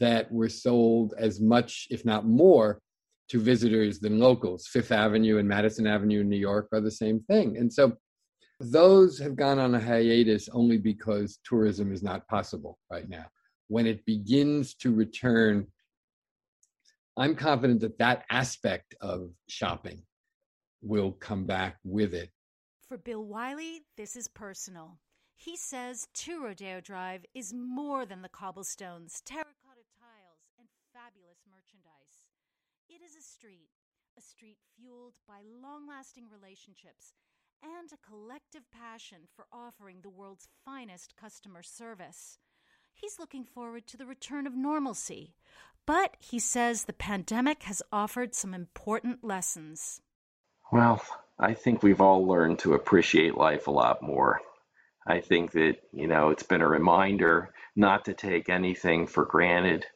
that 0.00 0.30
were 0.32 0.48
sold 0.48 1.14
as 1.18 1.40
much, 1.40 1.86
if 1.90 2.04
not 2.04 2.26
more, 2.26 2.80
to 3.28 3.40
visitors 3.40 4.00
than 4.00 4.18
locals. 4.18 4.66
Fifth 4.66 4.92
Avenue 4.92 5.38
and 5.38 5.48
Madison 5.48 5.86
Avenue 5.86 6.20
in 6.20 6.28
New 6.28 6.36
York 6.36 6.68
are 6.72 6.80
the 6.80 6.90
same 6.90 7.20
thing. 7.20 7.56
And 7.56 7.72
so 7.72 7.94
those 8.60 9.18
have 9.18 9.36
gone 9.36 9.58
on 9.58 9.74
a 9.74 9.80
hiatus 9.80 10.48
only 10.52 10.78
because 10.78 11.38
tourism 11.44 11.92
is 11.92 12.02
not 12.02 12.28
possible 12.28 12.78
right 12.90 13.08
now 13.08 13.26
when 13.72 13.86
it 13.86 14.04
begins 14.04 14.74
to 14.74 14.94
return, 14.94 15.66
I'm 17.16 17.34
confident 17.34 17.80
that 17.80 17.96
that 18.00 18.24
aspect 18.30 18.94
of 19.00 19.30
shopping 19.48 20.02
will 20.82 21.12
come 21.12 21.46
back 21.46 21.78
with 21.82 22.12
it. 22.12 22.28
For 22.86 22.98
Bill 22.98 23.24
Wiley, 23.24 23.80
this 23.96 24.14
is 24.14 24.28
personal. 24.28 24.98
He 25.36 25.56
says 25.56 26.06
Two 26.12 26.44
Rodeo 26.44 26.82
Drive 26.82 27.24
is 27.34 27.54
more 27.54 28.04
than 28.04 28.20
the 28.20 28.28
cobblestones, 28.28 29.22
terracotta 29.24 29.88
tiles, 29.98 30.44
and 30.58 30.68
fabulous 30.92 31.40
merchandise. 31.48 32.28
It 33.02 33.06
is 33.06 33.16
a 33.16 33.20
street, 33.20 33.68
a 34.16 34.20
street 34.20 34.58
fueled 34.76 35.14
by 35.26 35.40
long 35.60 35.88
lasting 35.88 36.26
relationships 36.30 37.14
and 37.60 37.90
a 37.92 38.08
collective 38.08 38.62
passion 38.70 39.22
for 39.34 39.46
offering 39.52 40.02
the 40.02 40.08
world's 40.08 40.46
finest 40.64 41.16
customer 41.16 41.64
service. 41.64 42.38
He's 42.94 43.18
looking 43.18 43.44
forward 43.44 43.88
to 43.88 43.96
the 43.96 44.06
return 44.06 44.46
of 44.46 44.54
normalcy, 44.54 45.34
but 45.84 46.16
he 46.20 46.38
says 46.38 46.84
the 46.84 46.92
pandemic 46.92 47.64
has 47.64 47.82
offered 47.92 48.36
some 48.36 48.54
important 48.54 49.24
lessons. 49.24 50.00
Well, 50.70 51.02
I 51.40 51.54
think 51.54 51.82
we've 51.82 52.00
all 52.00 52.24
learned 52.24 52.60
to 52.60 52.74
appreciate 52.74 53.36
life 53.36 53.66
a 53.66 53.72
lot 53.72 54.00
more. 54.00 54.40
I 55.08 55.20
think 55.20 55.50
that, 55.52 55.78
you 55.92 56.06
know, 56.06 56.30
it's 56.30 56.44
been 56.44 56.62
a 56.62 56.68
reminder 56.68 57.52
not 57.74 58.04
to 58.04 58.14
take 58.14 58.48
anything 58.48 59.08
for 59.08 59.24
granted. 59.24 59.86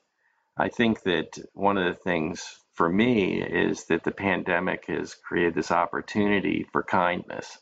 I 0.56 0.70
think 0.70 1.04
that 1.04 1.38
one 1.52 1.78
of 1.78 1.84
the 1.84 2.02
things 2.02 2.58
for 2.76 2.88
me 2.90 3.42
is 3.42 3.84
that 3.84 4.04
the 4.04 4.10
pandemic 4.10 4.84
has 4.86 5.14
created 5.14 5.54
this 5.54 5.72
opportunity 5.72 6.66
for 6.72 6.82
kindness. 6.82 7.58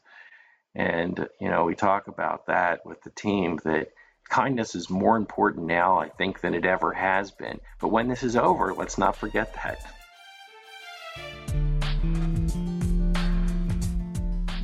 And, 0.74 1.28
you 1.40 1.48
know, 1.48 1.64
we 1.64 1.76
talk 1.76 2.08
about 2.08 2.46
that 2.48 2.84
with 2.84 3.00
the 3.02 3.10
team 3.10 3.60
that 3.64 3.92
kindness 4.28 4.74
is 4.74 4.90
more 4.90 5.16
important 5.16 5.66
now, 5.66 5.98
I 5.98 6.08
think, 6.08 6.40
than 6.40 6.52
it 6.52 6.66
ever 6.66 6.92
has 6.92 7.30
been. 7.30 7.60
But 7.80 7.88
when 7.88 8.08
this 8.08 8.24
is 8.24 8.34
over, 8.34 8.74
let's 8.74 8.98
not 8.98 9.14
forget 9.14 9.54
that. 9.54 9.86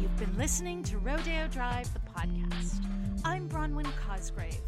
You've 0.01 0.17
been 0.19 0.37
listening 0.37 0.83
to 0.83 0.99
Rodeo 0.99 1.47
Drive, 1.47 1.89
the 1.95 2.01
podcast. 2.13 2.85
I'm 3.25 3.49
Bronwyn 3.49 3.87
Cosgrave. 4.05 4.59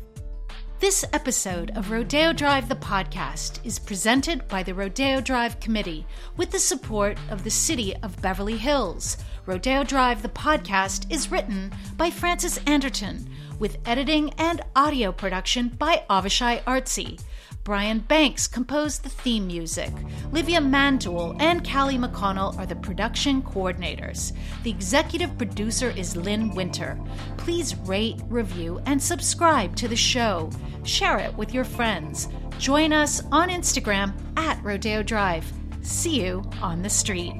This 0.83 1.05
episode 1.12 1.71
of 1.77 1.92
Rodeo 1.92 2.33
Drive, 2.33 2.68
the 2.68 2.75
podcast, 2.75 3.64
is 3.64 3.79
presented 3.79 4.49
by 4.49 4.64
the 4.64 4.75
Rodeo 4.75 5.21
Drive 5.21 5.61
Committee 5.61 6.05
with 6.37 6.51
the 6.51 6.59
support 6.59 7.18
of 7.31 7.45
the 7.45 7.53
City 7.53 7.95
of 8.03 8.21
Beverly 8.21 8.57
Hills. 8.57 9.16
Rodeo 9.47 9.85
Drive, 9.85 10.23
the 10.23 10.29
podcast, 10.29 11.09
is 11.09 11.31
written 11.31 11.73
by 11.97 12.11
Frances 12.11 12.59
Anderton 12.66 13.31
with 13.61 13.79
editing 13.87 14.31
and 14.38 14.61
audio 14.75 15.12
production 15.12 15.68
by 15.68 16.03
Avishai 16.11 16.64
Artsy. 16.64 17.21
Brian 17.64 18.01
Banks 18.01 18.48
composed 18.48 19.05
the 19.05 19.09
theme 19.09 19.46
music. 19.46 19.92
Livia 20.33 20.59
Mandul 20.59 21.40
and 21.40 21.64
Callie 21.68 21.96
McConnell 21.96 22.59
are 22.59 22.66
the 22.66 22.75
production 22.75 23.40
coordinators. 23.40 24.33
The 24.64 24.70
executive 24.70 25.38
producer 25.38 25.90
is 25.90 26.16
Lynn 26.16 26.51
Winter. 26.55 26.98
Please 27.37 27.77
rate, 27.77 28.20
review, 28.29 28.81
and 28.87 29.01
subscribe 29.01 29.77
to 29.77 29.87
the 29.87 29.94
show. 29.94 30.51
Share 30.83 31.18
it 31.18 31.33
with 31.37 31.55
your 31.55 31.64
friends. 31.64 32.29
Join 32.59 32.92
us 32.92 33.22
on 33.31 33.48
Instagram 33.48 34.12
at 34.37 34.62
Rodeo 34.64 35.05
Drive. 35.05 35.51
See 35.83 36.20
you 36.20 36.42
on 36.61 36.83
the 36.83 36.90
street. 36.90 37.35